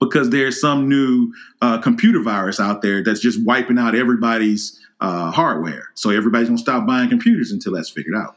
because 0.00 0.30
there's 0.30 0.60
some 0.60 0.88
new 0.88 1.32
uh, 1.62 1.78
computer 1.78 2.20
virus 2.22 2.60
out 2.60 2.82
there 2.82 3.02
that's 3.02 3.20
just 3.20 3.44
wiping 3.44 3.78
out 3.78 3.94
everybody's 3.94 4.80
uh, 5.00 5.30
hardware. 5.30 5.88
So 5.94 6.10
everybody's 6.10 6.48
gonna 6.48 6.58
stop 6.58 6.86
buying 6.86 7.08
computers 7.08 7.50
until 7.50 7.72
that's 7.72 7.90
figured 7.90 8.16
out. 8.16 8.36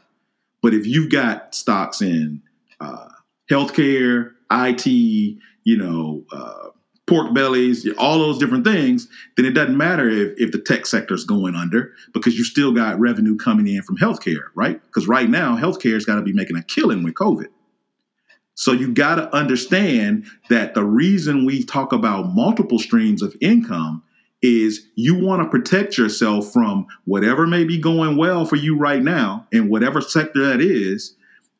But 0.62 0.74
if 0.74 0.86
you've 0.86 1.10
got 1.10 1.54
stocks 1.54 2.00
in 2.00 2.42
uh, 2.80 3.08
healthcare, 3.50 4.32
IT, 4.50 4.86
you 4.86 5.76
know, 5.76 6.24
uh, 6.32 6.68
pork 7.08 7.34
bellies, 7.34 7.88
all 7.98 8.18
those 8.18 8.38
different 8.38 8.64
things, 8.64 9.08
then 9.36 9.46
it 9.46 9.52
doesn't 9.52 9.76
matter 9.76 10.08
if, 10.08 10.34
if 10.38 10.52
the 10.52 10.60
tech 10.60 10.86
sector 10.86 11.14
is 11.14 11.24
going 11.24 11.54
under 11.54 11.92
because 12.12 12.36
you 12.36 12.44
still 12.44 12.72
got 12.72 13.00
revenue 13.00 13.36
coming 13.36 13.66
in 13.66 13.82
from 13.82 13.96
healthcare, 13.96 14.44
right? 14.54 14.80
Because 14.84 15.08
right 15.08 15.28
now, 15.28 15.56
healthcare's 15.56 16.04
got 16.04 16.16
to 16.16 16.22
be 16.22 16.32
making 16.32 16.56
a 16.56 16.62
killing 16.62 17.02
with 17.02 17.14
COVID. 17.14 17.48
So 18.54 18.72
you 18.72 18.92
got 18.92 19.14
to 19.16 19.34
understand 19.34 20.26
that 20.48 20.74
the 20.74 20.84
reason 20.84 21.46
we 21.46 21.64
talk 21.64 21.92
about 21.92 22.34
multiple 22.34 22.78
streams 22.78 23.22
of 23.22 23.36
income 23.40 24.02
is 24.42 24.86
you 24.94 25.14
want 25.14 25.42
to 25.42 25.48
protect 25.48 25.96
yourself 25.96 26.52
from 26.52 26.86
whatever 27.04 27.46
may 27.46 27.64
be 27.64 27.78
going 27.78 28.16
well 28.16 28.44
for 28.44 28.56
you 28.56 28.76
right 28.76 29.02
now 29.02 29.46
in 29.52 29.68
whatever 29.68 30.00
sector 30.00 30.46
that 30.46 30.60
is. 30.60 31.14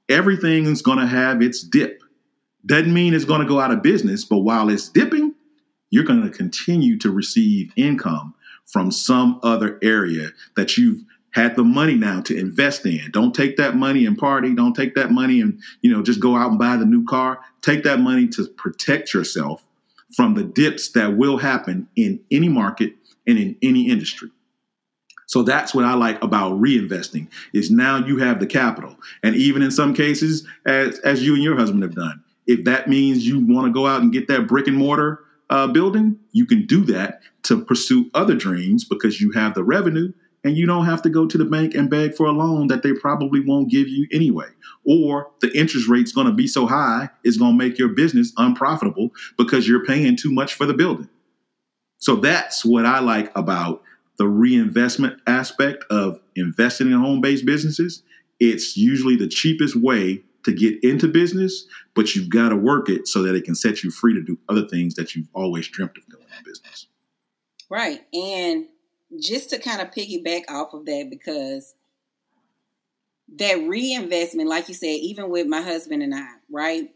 Everything 0.08 0.66
is 0.66 0.82
going 0.82 0.98
to 0.98 1.06
have 1.06 1.40
its 1.40 1.62
dip. 1.62 2.02
Doesn't 2.66 2.92
mean 2.92 3.14
it's 3.14 3.24
going 3.24 3.42
to 3.42 3.48
go 3.48 3.60
out 3.60 3.70
of 3.70 3.82
business, 3.82 4.24
but 4.24 4.38
while 4.38 4.68
it's 4.68 4.88
dipping, 4.88 5.34
you're 5.90 6.04
going 6.04 6.22
to 6.22 6.30
continue 6.30 6.98
to 6.98 7.10
receive 7.10 7.72
income 7.76 8.34
from 8.66 8.90
some 8.90 9.40
other 9.42 9.78
area 9.82 10.30
that 10.56 10.76
you've 10.76 11.02
had 11.30 11.56
the 11.56 11.64
money 11.64 11.94
now 11.94 12.20
to 12.22 12.36
invest 12.36 12.84
in. 12.86 13.10
Don't 13.10 13.34
take 13.34 13.56
that 13.56 13.76
money 13.76 14.06
and 14.06 14.16
party. 14.16 14.54
Don't 14.54 14.74
take 14.74 14.94
that 14.94 15.10
money 15.10 15.40
and, 15.40 15.60
you 15.82 15.92
know, 15.92 16.02
just 16.02 16.20
go 16.20 16.36
out 16.36 16.50
and 16.50 16.58
buy 16.58 16.76
the 16.76 16.86
new 16.86 17.04
car. 17.04 17.40
Take 17.62 17.84
that 17.84 18.00
money 18.00 18.28
to 18.28 18.46
protect 18.48 19.14
yourself 19.14 19.64
from 20.14 20.34
the 20.34 20.44
dips 20.44 20.90
that 20.92 21.16
will 21.16 21.36
happen 21.36 21.88
in 21.96 22.20
any 22.30 22.48
market 22.48 22.94
and 23.26 23.38
in 23.38 23.56
any 23.62 23.88
industry. 23.88 24.30
So 25.26 25.42
that's 25.42 25.74
what 25.74 25.84
I 25.84 25.94
like 25.94 26.22
about 26.22 26.54
reinvesting 26.54 27.28
is 27.52 27.70
now 27.70 27.98
you 27.98 28.16
have 28.16 28.40
the 28.40 28.46
capital. 28.46 28.96
And 29.22 29.36
even 29.36 29.60
in 29.60 29.70
some 29.70 29.92
cases, 29.92 30.46
as, 30.64 30.98
as 31.00 31.22
you 31.22 31.34
and 31.34 31.42
your 31.42 31.56
husband 31.56 31.82
have 31.82 31.94
done, 31.94 32.24
if 32.46 32.64
that 32.64 32.88
means 32.88 33.26
you 33.26 33.44
want 33.46 33.66
to 33.66 33.72
go 33.72 33.86
out 33.86 34.00
and 34.00 34.10
get 34.10 34.28
that 34.28 34.46
brick 34.46 34.66
and 34.66 34.76
mortar 34.76 35.20
uh, 35.50 35.66
building, 35.66 36.18
you 36.32 36.46
can 36.46 36.66
do 36.66 36.84
that 36.84 37.20
to 37.44 37.62
pursue 37.64 38.10
other 38.14 38.34
dreams 38.34 38.84
because 38.84 39.20
you 39.20 39.32
have 39.32 39.54
the 39.54 39.64
revenue 39.64 40.12
and 40.44 40.56
you 40.56 40.66
don't 40.66 40.84
have 40.86 41.02
to 41.02 41.10
go 41.10 41.26
to 41.26 41.38
the 41.38 41.44
bank 41.44 41.74
and 41.74 41.90
beg 41.90 42.14
for 42.14 42.26
a 42.26 42.32
loan 42.32 42.68
that 42.68 42.82
they 42.82 42.92
probably 42.92 43.40
won't 43.40 43.70
give 43.70 43.88
you 43.88 44.06
anyway. 44.12 44.48
Or 44.84 45.30
the 45.40 45.50
interest 45.56 45.88
rate's 45.88 46.12
going 46.12 46.26
to 46.26 46.32
be 46.32 46.46
so 46.46 46.66
high, 46.66 47.10
it's 47.24 47.36
going 47.36 47.58
to 47.58 47.64
make 47.64 47.78
your 47.78 47.88
business 47.88 48.32
unprofitable 48.36 49.10
because 49.36 49.66
you're 49.66 49.84
paying 49.84 50.16
too 50.16 50.32
much 50.32 50.54
for 50.54 50.66
the 50.66 50.74
building. 50.74 51.08
So 51.98 52.16
that's 52.16 52.64
what 52.64 52.86
I 52.86 53.00
like 53.00 53.36
about 53.36 53.82
the 54.18 54.28
reinvestment 54.28 55.20
aspect 55.26 55.84
of 55.90 56.20
investing 56.36 56.88
in 56.88 56.98
home 56.98 57.20
based 57.20 57.44
businesses. 57.44 58.02
It's 58.40 58.76
usually 58.76 59.16
the 59.16 59.28
cheapest 59.28 59.74
way 59.76 60.22
to 60.44 60.52
get 60.52 60.82
into 60.82 61.08
business, 61.08 61.66
but 61.94 62.14
you've 62.14 62.30
got 62.30 62.50
to 62.50 62.56
work 62.56 62.88
it 62.88 63.08
so 63.08 63.22
that 63.22 63.34
it 63.34 63.44
can 63.44 63.54
set 63.54 63.82
you 63.82 63.90
free 63.90 64.14
to 64.14 64.22
do 64.22 64.38
other 64.48 64.66
things 64.66 64.94
that 64.94 65.14
you've 65.14 65.28
always 65.34 65.68
dreamt 65.68 65.96
of 65.98 66.06
doing 66.06 66.26
in 66.36 66.44
business. 66.44 66.86
Right. 67.70 68.00
And 68.14 68.66
just 69.20 69.50
to 69.50 69.58
kind 69.58 69.80
of 69.80 69.90
piggyback 69.90 70.44
off 70.48 70.74
of 70.74 70.86
that, 70.86 71.08
because 71.10 71.74
that 73.36 73.68
reinvestment, 73.68 74.48
like 74.48 74.68
you 74.68 74.74
said, 74.74 74.86
even 74.86 75.28
with 75.30 75.46
my 75.46 75.60
husband 75.60 76.02
and 76.02 76.14
I, 76.14 76.28
right? 76.50 76.88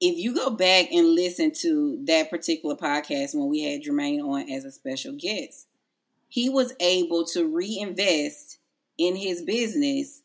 If 0.00 0.16
you 0.16 0.34
go 0.34 0.50
back 0.50 0.90
and 0.92 1.14
listen 1.14 1.52
to 1.60 2.00
that 2.06 2.30
particular 2.30 2.76
podcast 2.76 3.34
when 3.34 3.48
we 3.48 3.62
had 3.62 3.82
Jermaine 3.82 4.22
on 4.24 4.50
as 4.50 4.64
a 4.64 4.70
special 4.70 5.12
guest, 5.12 5.66
he 6.28 6.48
was 6.48 6.74
able 6.80 7.24
to 7.26 7.46
reinvest 7.46 8.58
in 8.96 9.16
his 9.16 9.42
business 9.42 10.22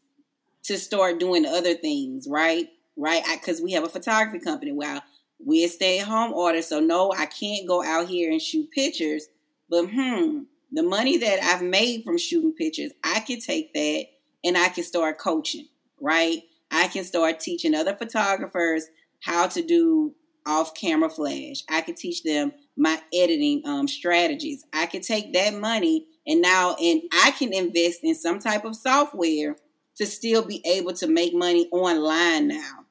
to 0.64 0.78
start 0.78 1.20
doing 1.20 1.46
other 1.46 1.76
things, 1.76 2.28
right? 2.30 2.70
Right? 2.96 3.24
Because 3.34 3.62
we 3.62 3.74
have 3.74 3.84
a 3.84 3.90
photography 3.90 4.40
company. 4.40 4.72
Well, 4.72 5.02
we're 5.40 5.68
stay 5.68 6.00
at 6.00 6.08
home 6.08 6.34
order. 6.34 6.62
So, 6.62 6.80
no, 6.80 7.12
I 7.12 7.26
can't 7.26 7.68
go 7.68 7.84
out 7.84 8.08
here 8.08 8.32
and 8.32 8.42
shoot 8.42 8.72
pictures. 8.72 9.28
But, 9.70 9.88
hmm, 9.88 10.44
the 10.72 10.84
money 10.84 11.18
that 11.18 11.44
I've 11.44 11.62
made 11.62 12.04
from 12.04 12.18
shooting 12.18 12.54
pictures, 12.54 12.92
I 13.04 13.20
can 13.22 13.40
take 13.40 13.74
that 13.74 14.06
and 14.44 14.58
I 14.58 14.70
can 14.70 14.84
start 14.84 15.18
coaching, 15.18 15.68
right? 16.00 16.44
I 16.72 16.88
can 16.88 17.04
start 17.04 17.40
teaching 17.40 17.76
other 17.76 17.96
photographers 17.96 18.88
how 19.22 19.48
to 19.48 19.62
do 19.62 20.16
off 20.46 20.74
camera 20.74 21.10
flash. 21.10 21.64
I 21.70 21.82
can 21.82 21.96
teach 21.96 22.24
them 22.24 22.54
my 22.76 23.00
editing 23.14 23.62
um, 23.66 23.88
strategies. 23.88 24.66
I 24.74 24.88
can 24.88 25.02
take 25.02 25.34
that 25.34 25.54
money 25.54 26.08
and 26.26 26.42
now 26.42 26.76
and 26.82 27.02
I 27.12 27.32
can 27.32 27.54
invest 27.54 28.00
in 28.04 28.16
some 28.16 28.40
type 28.40 28.66
of 28.66 28.76
software 28.76 29.56
to 29.98 30.06
still 30.06 30.44
be 30.44 30.62
able 30.66 30.94
to 30.94 31.08
make 31.08 31.34
money 31.34 31.68
online 31.72 32.48
now. 32.48 32.86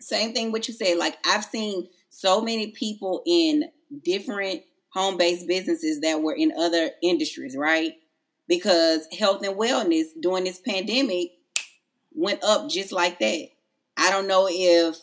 Same 0.00 0.32
thing 0.32 0.52
what 0.52 0.68
you 0.68 0.74
said. 0.74 0.96
Like 0.96 1.18
I've 1.26 1.44
seen 1.44 1.88
so 2.08 2.40
many 2.40 2.68
people 2.72 3.22
in 3.26 3.70
different 4.04 4.62
home-based 4.90 5.46
businesses 5.46 6.00
that 6.00 6.22
were 6.22 6.34
in 6.34 6.52
other 6.58 6.90
industries, 7.02 7.56
right? 7.56 7.94
Because 8.46 9.06
health 9.18 9.42
and 9.44 9.56
wellness 9.56 10.06
during 10.20 10.44
this 10.44 10.60
pandemic 10.60 11.32
went 12.14 12.42
up 12.42 12.70
just 12.70 12.92
like 12.92 13.18
that. 13.18 13.48
I 13.96 14.10
don't 14.10 14.26
know 14.26 14.48
if 14.50 14.96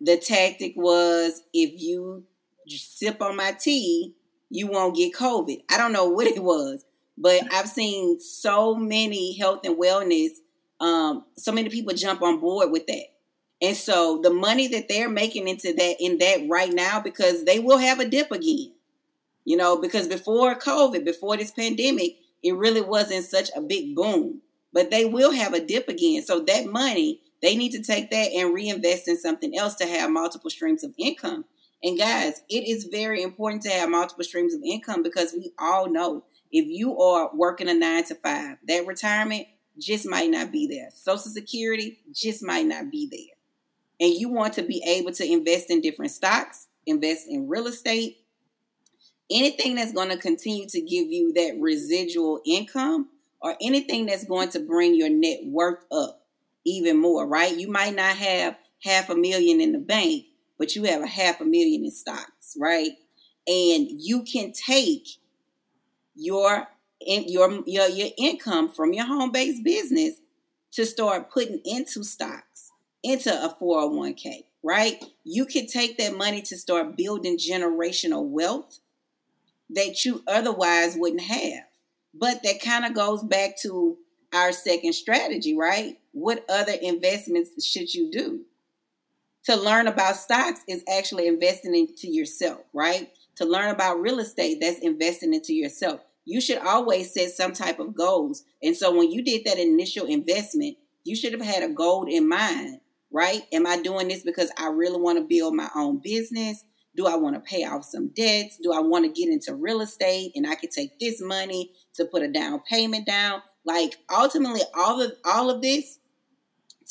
the 0.00 0.16
tactic 0.16 0.74
was 0.76 1.42
if 1.54 1.80
you 1.80 2.24
sip 2.68 3.22
on 3.22 3.36
my 3.36 3.52
tea, 3.52 4.14
you 4.50 4.66
won't 4.66 4.96
get 4.96 5.14
COVID. 5.14 5.62
I 5.70 5.78
don't 5.78 5.92
know 5.92 6.08
what 6.08 6.26
it 6.26 6.42
was, 6.42 6.84
but 7.16 7.42
I've 7.52 7.68
seen 7.68 8.20
so 8.20 8.74
many 8.74 9.38
health 9.38 9.60
and 9.64 9.78
wellness, 9.78 10.30
um, 10.80 11.24
so 11.36 11.52
many 11.52 11.68
people 11.68 11.94
jump 11.94 12.22
on 12.22 12.40
board 12.40 12.70
with 12.70 12.86
that. 12.86 13.06
And 13.62 13.76
so 13.76 14.20
the 14.22 14.30
money 14.30 14.68
that 14.68 14.88
they're 14.88 15.08
making 15.08 15.48
into 15.48 15.72
that 15.72 15.96
in 15.98 16.18
that 16.18 16.46
right 16.48 16.72
now, 16.72 17.00
because 17.00 17.44
they 17.44 17.58
will 17.58 17.78
have 17.78 18.00
a 18.00 18.08
dip 18.08 18.30
again. 18.30 18.72
You 19.44 19.56
know, 19.56 19.80
because 19.80 20.08
before 20.08 20.56
COVID, 20.56 21.04
before 21.04 21.36
this 21.36 21.52
pandemic, 21.52 22.16
it 22.42 22.54
really 22.56 22.80
wasn't 22.80 23.24
such 23.24 23.50
a 23.56 23.60
big 23.60 23.94
boom. 23.94 24.42
But 24.72 24.90
they 24.90 25.04
will 25.04 25.32
have 25.32 25.54
a 25.54 25.64
dip 25.64 25.88
again. 25.88 26.22
So 26.22 26.40
that 26.40 26.66
money, 26.66 27.20
they 27.40 27.56
need 27.56 27.70
to 27.72 27.82
take 27.82 28.10
that 28.10 28.32
and 28.32 28.52
reinvest 28.52 29.08
in 29.08 29.16
something 29.16 29.56
else 29.56 29.76
to 29.76 29.86
have 29.86 30.10
multiple 30.10 30.50
streams 30.50 30.84
of 30.84 30.92
income. 30.98 31.44
And 31.82 31.96
guys, 31.96 32.42
it 32.48 32.68
is 32.68 32.88
very 32.90 33.22
important 33.22 33.62
to 33.62 33.70
have 33.70 33.88
multiple 33.88 34.24
streams 34.24 34.52
of 34.52 34.62
income 34.64 35.02
because 35.02 35.32
we 35.32 35.52
all 35.58 35.88
know 35.88 36.24
if 36.50 36.66
you 36.66 36.98
are 36.98 37.30
working 37.34 37.68
a 37.68 37.74
nine 37.74 38.04
to 38.04 38.14
five, 38.16 38.58
that 38.66 38.86
retirement 38.86 39.46
just 39.78 40.08
might 40.08 40.30
not 40.30 40.52
be 40.52 40.66
there. 40.66 40.88
Social 40.92 41.30
Security 41.30 41.98
just 42.12 42.42
might 42.42 42.66
not 42.66 42.90
be 42.90 43.08
there. 43.10 43.36
And 43.98 44.18
you 44.18 44.28
want 44.28 44.54
to 44.54 44.62
be 44.62 44.82
able 44.86 45.12
to 45.12 45.24
invest 45.24 45.70
in 45.70 45.80
different 45.80 46.12
stocks, 46.12 46.66
invest 46.86 47.26
in 47.28 47.48
real 47.48 47.66
estate, 47.66 48.18
anything 49.30 49.76
that's 49.76 49.92
going 49.92 50.10
to 50.10 50.16
continue 50.16 50.66
to 50.68 50.80
give 50.80 51.10
you 51.10 51.32
that 51.32 51.56
residual 51.58 52.40
income 52.44 53.08
or 53.40 53.56
anything 53.60 54.06
that's 54.06 54.24
going 54.24 54.48
to 54.50 54.60
bring 54.60 54.94
your 54.94 55.08
net 55.08 55.40
worth 55.44 55.84
up 55.90 56.22
even 56.64 56.98
more, 56.98 57.26
right? 57.26 57.56
You 57.56 57.70
might 57.70 57.94
not 57.94 58.16
have 58.16 58.56
half 58.82 59.08
a 59.08 59.14
million 59.14 59.60
in 59.60 59.72
the 59.72 59.78
bank, 59.78 60.24
but 60.58 60.74
you 60.74 60.84
have 60.84 61.02
a 61.02 61.06
half 61.06 61.40
a 61.40 61.44
million 61.44 61.84
in 61.84 61.90
stocks, 61.90 62.56
right? 62.58 62.92
And 63.46 63.88
you 63.90 64.24
can 64.24 64.52
take 64.52 65.06
your 66.14 66.66
your 67.00 67.62
your, 67.66 67.88
your 67.88 68.08
income 68.18 68.70
from 68.70 68.92
your 68.92 69.06
home-based 69.06 69.62
business 69.64 70.14
to 70.72 70.84
start 70.84 71.30
putting 71.30 71.60
into 71.64 72.04
stocks, 72.04 72.70
into 73.02 73.32
a 73.32 73.54
401k, 73.60 74.44
right? 74.62 75.02
You 75.24 75.46
can 75.46 75.66
take 75.66 75.96
that 75.98 76.16
money 76.16 76.42
to 76.42 76.56
start 76.56 76.96
building 76.96 77.38
generational 77.38 78.28
wealth 78.28 78.80
that 79.70 80.04
you 80.04 80.22
otherwise 80.26 80.96
wouldn't 80.96 81.22
have. 81.22 81.64
But 82.14 82.42
that 82.42 82.62
kind 82.62 82.84
of 82.84 82.94
goes 82.94 83.22
back 83.22 83.58
to 83.62 83.96
our 84.34 84.52
second 84.52 84.92
strategy, 84.92 85.56
right? 85.56 85.98
What 86.12 86.44
other 86.48 86.72
investments 86.72 87.64
should 87.64 87.92
you 87.94 88.10
do? 88.10 88.40
To 89.44 89.56
learn 89.56 89.86
about 89.86 90.16
stocks 90.16 90.60
is 90.66 90.82
actually 90.92 91.28
investing 91.28 91.74
into 91.74 92.08
yourself, 92.08 92.62
right? 92.72 93.10
To 93.36 93.44
learn 93.44 93.70
about 93.70 94.00
real 94.00 94.18
estate, 94.18 94.58
that's 94.60 94.80
investing 94.80 95.32
into 95.34 95.54
yourself. 95.54 96.00
You 96.26 96.40
should 96.40 96.58
always 96.58 97.14
set 97.14 97.30
some 97.30 97.52
type 97.52 97.78
of 97.78 97.94
goals. 97.94 98.42
And 98.62 98.76
so 98.76 98.94
when 98.94 99.10
you 99.10 99.22
did 99.22 99.44
that 99.46 99.58
initial 99.58 100.06
investment, 100.06 100.76
you 101.04 101.14
should 101.14 101.32
have 101.32 101.40
had 101.40 101.62
a 101.62 101.72
goal 101.72 102.04
in 102.04 102.28
mind, 102.28 102.80
right? 103.12 103.42
Am 103.52 103.64
I 103.64 103.80
doing 103.80 104.08
this 104.08 104.24
because 104.24 104.50
I 104.58 104.68
really 104.68 105.00
want 105.00 105.18
to 105.18 105.24
build 105.24 105.54
my 105.54 105.70
own 105.76 106.00
business? 106.02 106.64
Do 106.96 107.06
I 107.06 107.14
want 107.14 107.36
to 107.36 107.40
pay 107.40 107.64
off 107.64 107.84
some 107.84 108.08
debts? 108.08 108.58
Do 108.60 108.72
I 108.72 108.80
want 108.80 109.04
to 109.04 109.20
get 109.20 109.32
into 109.32 109.54
real 109.54 109.80
estate 109.80 110.32
and 110.34 110.46
I 110.48 110.56
could 110.56 110.72
take 110.72 110.98
this 110.98 111.22
money 111.22 111.70
to 111.94 112.04
put 112.04 112.22
a 112.22 112.28
down 112.28 112.60
payment 112.68 113.06
down? 113.06 113.40
Like 113.64 113.96
ultimately 114.12 114.62
all 114.74 115.00
of 115.00 115.12
all 115.24 115.48
of 115.48 115.62
this 115.62 116.00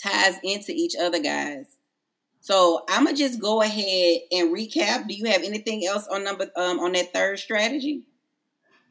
ties 0.02 0.38
into 0.43 0.71
each 0.71 0.93
other, 1.00 1.19
guys. 1.19 1.78
So 2.39 2.86
I'm 2.88 3.06
gonna 3.06 3.17
just 3.17 3.41
go 3.41 3.62
ahead 3.62 4.19
and 4.32 4.56
recap. 4.56 5.08
Do 5.08 5.15
you 5.15 5.26
have 5.26 5.43
anything 5.43 5.86
else 5.86 6.08
on 6.08 6.24
number 6.24 6.50
um, 6.56 6.80
on 6.80 6.93
that 6.93 7.12
third 7.12 7.39
strategy? 7.39 8.04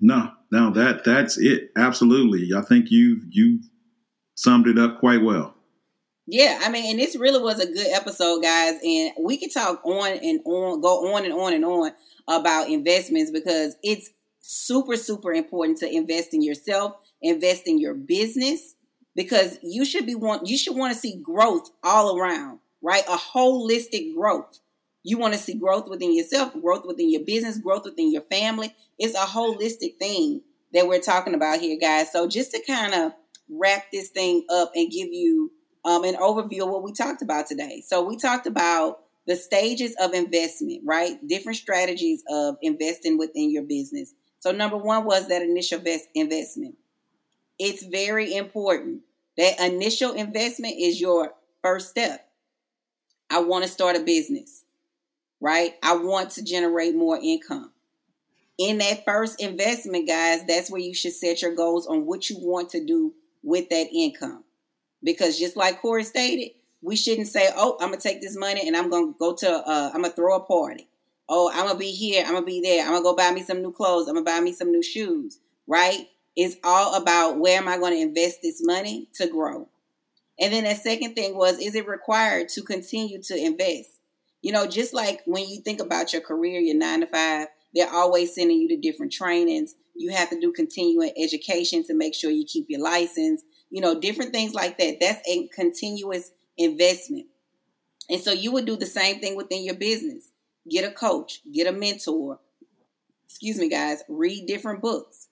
No, 0.00 0.32
no, 0.50 0.70
that 0.70 1.04
that's 1.04 1.38
it. 1.38 1.70
Absolutely. 1.76 2.50
I 2.56 2.62
think 2.62 2.90
you 2.90 3.22
you 3.28 3.60
summed 4.34 4.66
it 4.66 4.78
up 4.78 5.00
quite 5.00 5.22
well. 5.22 5.54
Yeah, 6.26 6.60
I 6.62 6.70
mean, 6.70 6.90
and 6.90 6.98
this 6.98 7.16
really 7.16 7.42
was 7.42 7.60
a 7.60 7.66
good 7.66 7.92
episode, 7.92 8.42
guys. 8.42 8.78
And 8.82 9.12
we 9.20 9.36
could 9.36 9.52
talk 9.52 9.84
on 9.84 10.12
and 10.12 10.40
on, 10.46 10.80
go 10.80 11.14
on 11.14 11.24
and 11.24 11.34
on 11.34 11.52
and 11.52 11.64
on 11.64 11.92
about 12.26 12.70
investments 12.70 13.30
because 13.30 13.76
it's 13.82 14.10
super, 14.40 14.96
super 14.96 15.34
important 15.34 15.78
to 15.78 15.94
invest 15.94 16.32
in 16.32 16.42
yourself, 16.42 16.94
invest 17.20 17.64
in 17.66 17.78
your 17.78 17.92
business, 17.92 18.74
because 19.14 19.58
you 19.62 19.84
should 19.84 20.06
be 20.06 20.14
want 20.14 20.48
you 20.48 20.56
should 20.56 20.76
want 20.76 20.94
to 20.94 20.98
see 20.98 21.20
growth 21.22 21.70
all 21.82 22.18
around 22.18 22.60
right? 22.84 23.02
A 23.08 23.16
holistic 23.16 24.14
growth. 24.14 24.60
You 25.02 25.18
want 25.18 25.34
to 25.34 25.40
see 25.40 25.54
growth 25.54 25.88
within 25.88 26.14
yourself, 26.14 26.52
growth 26.60 26.84
within 26.86 27.10
your 27.10 27.22
business, 27.24 27.58
growth 27.58 27.84
within 27.84 28.12
your 28.12 28.22
family. 28.22 28.74
It's 28.98 29.14
a 29.14 29.26
holistic 29.26 29.98
thing 29.98 30.42
that 30.72 30.88
we're 30.88 31.00
talking 31.00 31.34
about 31.34 31.60
here, 31.60 31.78
guys. 31.80 32.12
So 32.12 32.28
just 32.28 32.52
to 32.52 32.62
kind 32.66 32.94
of 32.94 33.12
wrap 33.48 33.90
this 33.92 34.10
thing 34.10 34.44
up 34.50 34.72
and 34.74 34.90
give 34.90 35.08
you 35.12 35.52
um, 35.84 36.04
an 36.04 36.16
overview 36.16 36.62
of 36.62 36.70
what 36.70 36.82
we 36.82 36.92
talked 36.92 37.22
about 37.22 37.46
today. 37.46 37.82
So 37.86 38.02
we 38.02 38.16
talked 38.16 38.46
about 38.46 39.00
the 39.26 39.36
stages 39.36 39.94
of 40.00 40.14
investment, 40.14 40.82
right? 40.84 41.16
Different 41.26 41.58
strategies 41.58 42.22
of 42.28 42.56
investing 42.62 43.18
within 43.18 43.50
your 43.50 43.62
business. 43.62 44.14
So 44.38 44.52
number 44.52 44.76
one 44.76 45.04
was 45.04 45.28
that 45.28 45.42
initial 45.42 45.78
vest- 45.78 46.08
investment. 46.14 46.76
It's 47.58 47.84
very 47.84 48.34
important. 48.34 49.02
That 49.36 49.60
initial 49.60 50.12
investment 50.12 50.74
is 50.78 51.00
your 51.00 51.34
first 51.62 51.90
step. 51.90 52.28
I 53.30 53.40
want 53.40 53.64
to 53.64 53.70
start 53.70 53.96
a 53.96 54.00
business, 54.00 54.64
right? 55.40 55.74
I 55.82 55.96
want 55.96 56.30
to 56.32 56.44
generate 56.44 56.94
more 56.94 57.18
income. 57.20 57.72
In 58.58 58.78
that 58.78 59.04
first 59.04 59.40
investment, 59.40 60.06
guys, 60.06 60.44
that's 60.46 60.70
where 60.70 60.80
you 60.80 60.94
should 60.94 61.12
set 61.12 61.42
your 61.42 61.54
goals 61.54 61.86
on 61.86 62.06
what 62.06 62.30
you 62.30 62.36
want 62.38 62.70
to 62.70 62.84
do 62.84 63.14
with 63.42 63.68
that 63.70 63.88
income. 63.92 64.44
Because 65.02 65.38
just 65.38 65.56
like 65.56 65.80
Corey 65.80 66.04
stated, 66.04 66.52
we 66.80 66.96
shouldn't 66.96 67.28
say, 67.28 67.50
"Oh, 67.56 67.76
I'm 67.80 67.90
gonna 67.90 68.00
take 68.00 68.20
this 68.20 68.36
money 68.36 68.66
and 68.66 68.76
I'm 68.76 68.90
gonna 68.90 69.14
go 69.18 69.34
to, 69.34 69.50
uh, 69.50 69.90
I'm 69.92 70.02
gonna 70.02 70.14
throw 70.14 70.36
a 70.36 70.40
party." 70.40 70.88
Oh, 71.28 71.50
I'm 71.52 71.66
gonna 71.66 71.78
be 71.78 71.90
here. 71.90 72.24
I'm 72.24 72.34
gonna 72.34 72.46
be 72.46 72.60
there. 72.60 72.84
I'm 72.84 72.92
gonna 72.92 73.02
go 73.02 73.16
buy 73.16 73.32
me 73.32 73.42
some 73.42 73.62
new 73.62 73.72
clothes. 73.72 74.06
I'm 74.06 74.14
gonna 74.14 74.24
buy 74.24 74.40
me 74.40 74.52
some 74.52 74.70
new 74.70 74.82
shoes. 74.82 75.38
Right? 75.66 76.08
It's 76.36 76.56
all 76.62 76.94
about 76.94 77.38
where 77.38 77.58
am 77.58 77.68
I 77.68 77.78
to 77.78 77.96
invest 77.96 78.42
this 78.42 78.60
money 78.62 79.08
to 79.14 79.26
grow. 79.26 79.68
And 80.38 80.52
then 80.52 80.64
the 80.64 80.74
second 80.74 81.14
thing 81.14 81.36
was, 81.36 81.58
is 81.58 81.74
it 81.74 81.86
required 81.86 82.48
to 82.50 82.62
continue 82.62 83.22
to 83.22 83.36
invest? 83.36 83.90
You 84.42 84.52
know, 84.52 84.66
just 84.66 84.92
like 84.92 85.22
when 85.26 85.48
you 85.48 85.60
think 85.60 85.80
about 85.80 86.12
your 86.12 86.22
career, 86.22 86.60
your 86.60 86.76
nine 86.76 87.00
to 87.00 87.06
five, 87.06 87.48
they're 87.74 87.92
always 87.92 88.34
sending 88.34 88.58
you 88.58 88.68
to 88.68 88.76
different 88.76 89.12
trainings. 89.12 89.74
You 89.94 90.10
have 90.12 90.30
to 90.30 90.40
do 90.40 90.52
continuing 90.52 91.12
education 91.16 91.84
to 91.84 91.94
make 91.94 92.14
sure 92.14 92.30
you 92.30 92.44
keep 92.44 92.66
your 92.68 92.80
license. 92.80 93.42
You 93.70 93.80
know, 93.80 93.98
different 93.98 94.32
things 94.32 94.54
like 94.54 94.78
that. 94.78 94.98
That's 95.00 95.26
a 95.28 95.48
continuous 95.48 96.30
investment. 96.56 97.26
And 98.08 98.20
so 98.20 98.32
you 98.32 98.52
would 98.52 98.66
do 98.66 98.76
the 98.76 98.86
same 98.86 99.20
thing 99.20 99.36
within 99.36 99.64
your 99.64 99.74
business. 99.74 100.30
Get 100.68 100.84
a 100.84 100.92
coach, 100.92 101.40
get 101.52 101.66
a 101.66 101.72
mentor. 101.72 102.38
Excuse 103.26 103.58
me, 103.58 103.68
guys, 103.68 104.02
read 104.08 104.46
different 104.46 104.80
books, 104.80 105.28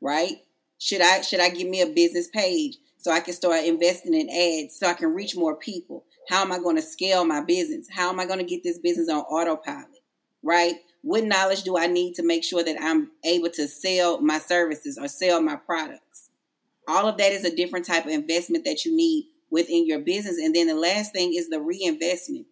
right? 0.00 0.42
Should 0.78 1.02
I 1.02 1.20
should 1.20 1.40
I 1.40 1.50
give 1.50 1.68
me 1.68 1.82
a 1.82 1.86
business 1.86 2.28
page 2.28 2.76
so 2.98 3.10
I 3.10 3.20
can 3.20 3.34
start 3.34 3.64
investing 3.64 4.14
in 4.14 4.30
ads 4.30 4.78
so 4.78 4.86
I 4.86 4.94
can 4.94 5.12
reach 5.12 5.36
more 5.36 5.56
people? 5.56 6.04
How 6.28 6.42
am 6.42 6.52
I 6.52 6.58
going 6.58 6.76
to 6.76 6.82
scale 6.82 7.24
my 7.24 7.42
business? 7.42 7.88
How 7.90 8.10
am 8.10 8.20
I 8.20 8.26
going 8.26 8.38
to 8.38 8.44
get 8.44 8.62
this 8.62 8.78
business 8.78 9.08
on 9.08 9.20
autopilot? 9.22 9.88
Right? 10.42 10.76
What 11.02 11.24
knowledge 11.24 11.62
do 11.62 11.78
I 11.78 11.86
need 11.86 12.14
to 12.14 12.22
make 12.22 12.44
sure 12.44 12.62
that 12.62 12.76
I'm 12.80 13.10
able 13.24 13.50
to 13.50 13.66
sell 13.66 14.20
my 14.20 14.38
services 14.38 14.98
or 15.00 15.08
sell 15.08 15.40
my 15.40 15.56
products? 15.56 16.30
All 16.86 17.08
of 17.08 17.16
that 17.18 17.32
is 17.32 17.44
a 17.44 17.54
different 17.54 17.86
type 17.86 18.04
of 18.04 18.12
investment 18.12 18.64
that 18.64 18.84
you 18.84 18.94
need 18.94 19.26
within 19.50 19.86
your 19.86 20.00
business. 20.00 20.38
And 20.38 20.54
then 20.54 20.66
the 20.66 20.74
last 20.74 21.12
thing 21.12 21.34
is 21.34 21.48
the 21.48 21.60
reinvestment. 21.60 22.46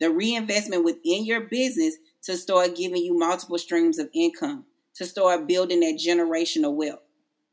The 0.00 0.10
reinvestment 0.10 0.84
within 0.84 1.24
your 1.24 1.40
business 1.40 1.96
to 2.24 2.36
start 2.36 2.76
giving 2.76 3.02
you 3.02 3.16
multiple 3.16 3.58
streams 3.58 3.98
of 3.98 4.10
income, 4.14 4.64
to 4.94 5.04
start 5.04 5.46
building 5.46 5.80
that 5.80 6.00
generational 6.04 6.74
wealth, 6.74 7.00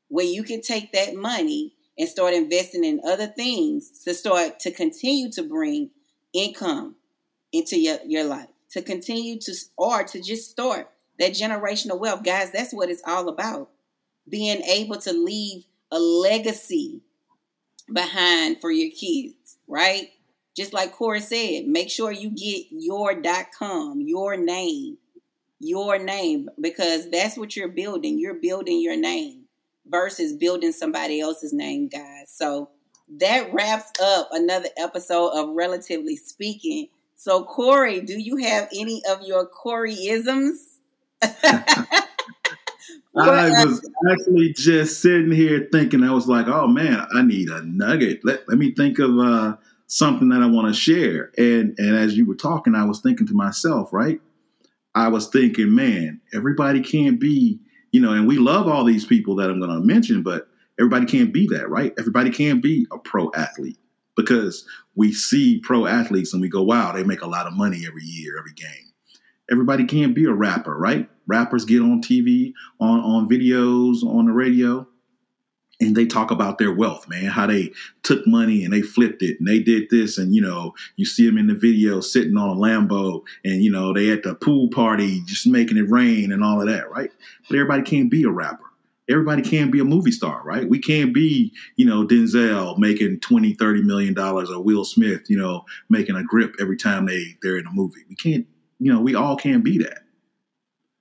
where 0.07 0.25
you 0.25 0.43
can 0.43 0.61
take 0.61 0.91
that 0.91 1.15
money 1.15 1.73
and 1.97 2.09
start 2.09 2.33
investing 2.33 2.83
in 2.83 3.01
other 3.05 3.27
things 3.27 3.91
to 4.03 4.13
start 4.13 4.59
to 4.59 4.71
continue 4.71 5.31
to 5.31 5.43
bring 5.43 5.91
income 6.33 6.95
into 7.51 7.79
your, 7.79 7.99
your 8.05 8.23
life, 8.23 8.47
to 8.73 8.81
continue 8.81 9.39
to, 9.39 9.53
or 9.77 10.03
to 10.03 10.21
just 10.21 10.51
start 10.51 10.89
that 11.19 11.31
generational 11.31 11.99
wealth. 11.99 12.23
Guys, 12.23 12.51
that's 12.51 12.73
what 12.73 12.89
it's 12.89 13.03
all 13.07 13.29
about. 13.29 13.69
Being 14.27 14.61
able 14.63 14.97
to 14.97 15.13
leave 15.13 15.65
a 15.91 15.99
legacy 15.99 17.01
behind 17.91 18.61
for 18.61 18.71
your 18.71 18.91
kids, 18.91 19.57
right? 19.67 20.09
Just 20.55 20.73
like 20.73 20.91
Corey 20.91 21.19
said, 21.19 21.67
make 21.67 21.89
sure 21.89 22.11
you 22.11 22.29
get 22.29 22.67
your 22.71 23.19
dot 23.19 23.47
.com, 23.57 24.01
your 24.01 24.37
name, 24.37 24.97
your 25.59 25.97
name, 25.99 26.49
because 26.59 27.09
that's 27.09 27.37
what 27.37 27.55
you're 27.55 27.67
building. 27.67 28.19
You're 28.19 28.39
building 28.39 28.79
your 28.81 28.97
name 28.97 29.45
versus 29.87 30.33
building 30.33 30.71
somebody 30.71 31.19
else's 31.19 31.53
name, 31.53 31.87
guys. 31.87 32.31
So 32.31 32.69
that 33.19 33.53
wraps 33.53 33.91
up 34.01 34.29
another 34.31 34.69
episode 34.77 35.29
of 35.29 35.55
Relatively 35.55 36.15
Speaking. 36.15 36.87
So, 37.15 37.43
Corey, 37.43 38.01
do 38.01 38.19
you 38.19 38.37
have 38.37 38.67
any 38.73 39.01
of 39.09 39.21
your 39.23 39.47
Coreyisms? 39.49 40.55
I 43.15 43.63
was 43.65 43.89
actually 44.11 44.53
just 44.53 45.01
sitting 45.01 45.31
here 45.31 45.67
thinking, 45.71 46.03
I 46.03 46.11
was 46.11 46.27
like, 46.27 46.47
oh 46.47 46.67
man, 46.67 47.05
I 47.15 47.21
need 47.21 47.49
a 47.49 47.61
nugget. 47.63 48.21
Let, 48.23 48.47
let 48.49 48.57
me 48.57 48.73
think 48.73 48.99
of 48.99 49.17
uh, 49.17 49.55
something 49.87 50.29
that 50.29 50.41
I 50.41 50.47
want 50.47 50.67
to 50.67 50.73
share. 50.73 51.31
And, 51.37 51.75
and 51.77 51.95
as 51.95 52.17
you 52.17 52.25
were 52.25 52.35
talking, 52.35 52.75
I 52.75 52.85
was 52.85 53.01
thinking 53.01 53.27
to 53.27 53.33
myself, 53.33 53.93
right? 53.93 54.19
I 54.95 55.07
was 55.07 55.27
thinking, 55.27 55.73
man, 55.73 56.21
everybody 56.33 56.81
can't 56.81 57.19
be, 57.19 57.59
you 57.91 58.01
know, 58.01 58.13
and 58.13 58.27
we 58.27 58.37
love 58.37 58.67
all 58.67 58.83
these 58.83 59.05
people 59.05 59.35
that 59.37 59.49
I'm 59.49 59.59
going 59.59 59.71
to 59.71 59.85
mention, 59.85 60.23
but 60.23 60.47
everybody 60.79 61.05
can't 61.05 61.31
be 61.31 61.47
that, 61.51 61.69
right? 61.69 61.93
Everybody 61.97 62.31
can't 62.31 62.61
be 62.61 62.87
a 62.91 62.97
pro 62.97 63.31
athlete 63.35 63.77
because 64.15 64.65
we 64.95 65.11
see 65.11 65.59
pro 65.59 65.85
athletes 65.85 66.33
and 66.33 66.41
we 66.41 66.49
go, 66.49 66.61
wow, 66.61 66.91
they 66.91 67.03
make 67.03 67.21
a 67.21 67.27
lot 67.27 67.47
of 67.47 67.53
money 67.53 67.83
every 67.87 68.03
year, 68.03 68.37
every 68.37 68.53
game 68.53 68.93
everybody 69.51 69.85
can't 69.85 70.15
be 70.15 70.25
a 70.25 70.33
rapper, 70.33 70.77
right? 70.77 71.09
Rappers 71.27 71.65
get 71.65 71.81
on 71.81 72.01
TV, 72.01 72.53
on 72.79 72.99
on 72.99 73.29
videos, 73.29 74.03
on 74.03 74.25
the 74.25 74.31
radio, 74.31 74.87
and 75.79 75.95
they 75.95 76.05
talk 76.05 76.31
about 76.31 76.57
their 76.57 76.73
wealth, 76.73 77.07
man, 77.07 77.25
how 77.25 77.47
they 77.47 77.71
took 78.03 78.25
money 78.27 78.63
and 78.63 78.73
they 78.73 78.81
flipped 78.81 79.21
it 79.21 79.37
and 79.39 79.47
they 79.47 79.59
did 79.59 79.89
this. 79.89 80.17
And, 80.17 80.35
you 80.35 80.41
know, 80.41 80.73
you 80.95 81.05
see 81.05 81.25
them 81.25 81.37
in 81.37 81.47
the 81.47 81.55
video 81.55 81.99
sitting 81.99 82.37
on 82.37 82.49
a 82.49 82.59
Lambo 82.59 83.21
and, 83.43 83.63
you 83.63 83.71
know, 83.71 83.93
they 83.93 84.11
at 84.11 84.23
the 84.23 84.35
pool 84.35 84.69
party 84.69 85.21
just 85.25 85.47
making 85.47 85.77
it 85.77 85.89
rain 85.89 86.31
and 86.31 86.43
all 86.43 86.61
of 86.61 86.67
that, 86.67 86.89
right? 86.91 87.11
But 87.49 87.55
everybody 87.55 87.83
can't 87.83 88.11
be 88.11 88.23
a 88.23 88.29
rapper. 88.29 88.63
Everybody 89.09 89.41
can't 89.41 89.71
be 89.71 89.79
a 89.79 89.85
movie 89.85 90.11
star, 90.11 90.41
right? 90.45 90.67
We 90.67 90.79
can't 90.79 91.13
be, 91.13 91.51
you 91.75 91.85
know, 91.85 92.05
Denzel 92.07 92.77
making 92.77 93.19
20, 93.19 93.53
30 93.55 93.83
million 93.83 94.13
dollars 94.13 94.49
or 94.49 94.63
Will 94.63 94.85
Smith, 94.85 95.29
you 95.29 95.37
know, 95.37 95.65
making 95.89 96.15
a 96.15 96.23
grip 96.23 96.55
every 96.59 96.77
time 96.77 97.05
they, 97.05 97.37
they're 97.41 97.57
in 97.57 97.67
a 97.67 97.73
movie. 97.73 98.01
We 98.07 98.15
can't 98.15 98.47
you 98.83 98.91
know, 98.91 98.99
we 98.99 99.15
all 99.15 99.37
can't 99.37 99.63
be 99.63 99.77
that. 99.77 99.99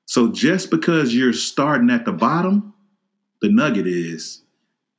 So 0.06 0.30
just 0.30 0.70
because 0.70 1.14
you're 1.14 1.32
starting 1.32 1.90
at 1.90 2.04
the 2.04 2.12
bottom, 2.12 2.74
the 3.40 3.48
nugget 3.48 3.88
is 3.88 4.42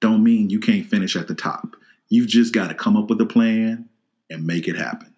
don't 0.01 0.21
mean 0.21 0.49
you 0.49 0.59
can't 0.59 0.85
finish 0.85 1.15
at 1.15 1.29
the 1.29 1.35
top. 1.35 1.77
You've 2.09 2.27
just 2.27 2.53
got 2.53 2.67
to 2.67 2.75
come 2.75 2.97
up 2.97 3.09
with 3.09 3.21
a 3.21 3.25
plan 3.25 3.87
and 4.29 4.45
make 4.45 4.67
it 4.67 4.75
happen. 4.75 5.15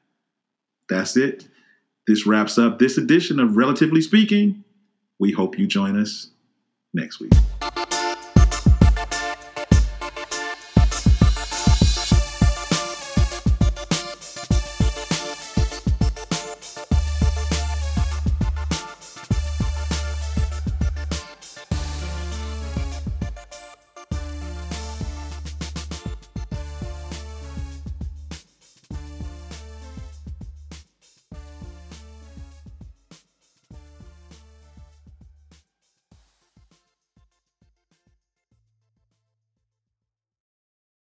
That's 0.90 1.18
it. 1.18 1.48
This 2.06 2.28
wraps 2.28 2.60
up 2.60 2.78
this 2.78 3.00
edition 3.00 3.40
of 3.40 3.58
Relatively 3.58 4.02
Speaking. 4.02 4.64
We 5.18 5.32
hope 5.32 5.58
you 5.58 5.66
join 5.66 6.00
us 6.00 6.30
next 6.94 7.20
week. 7.20 7.32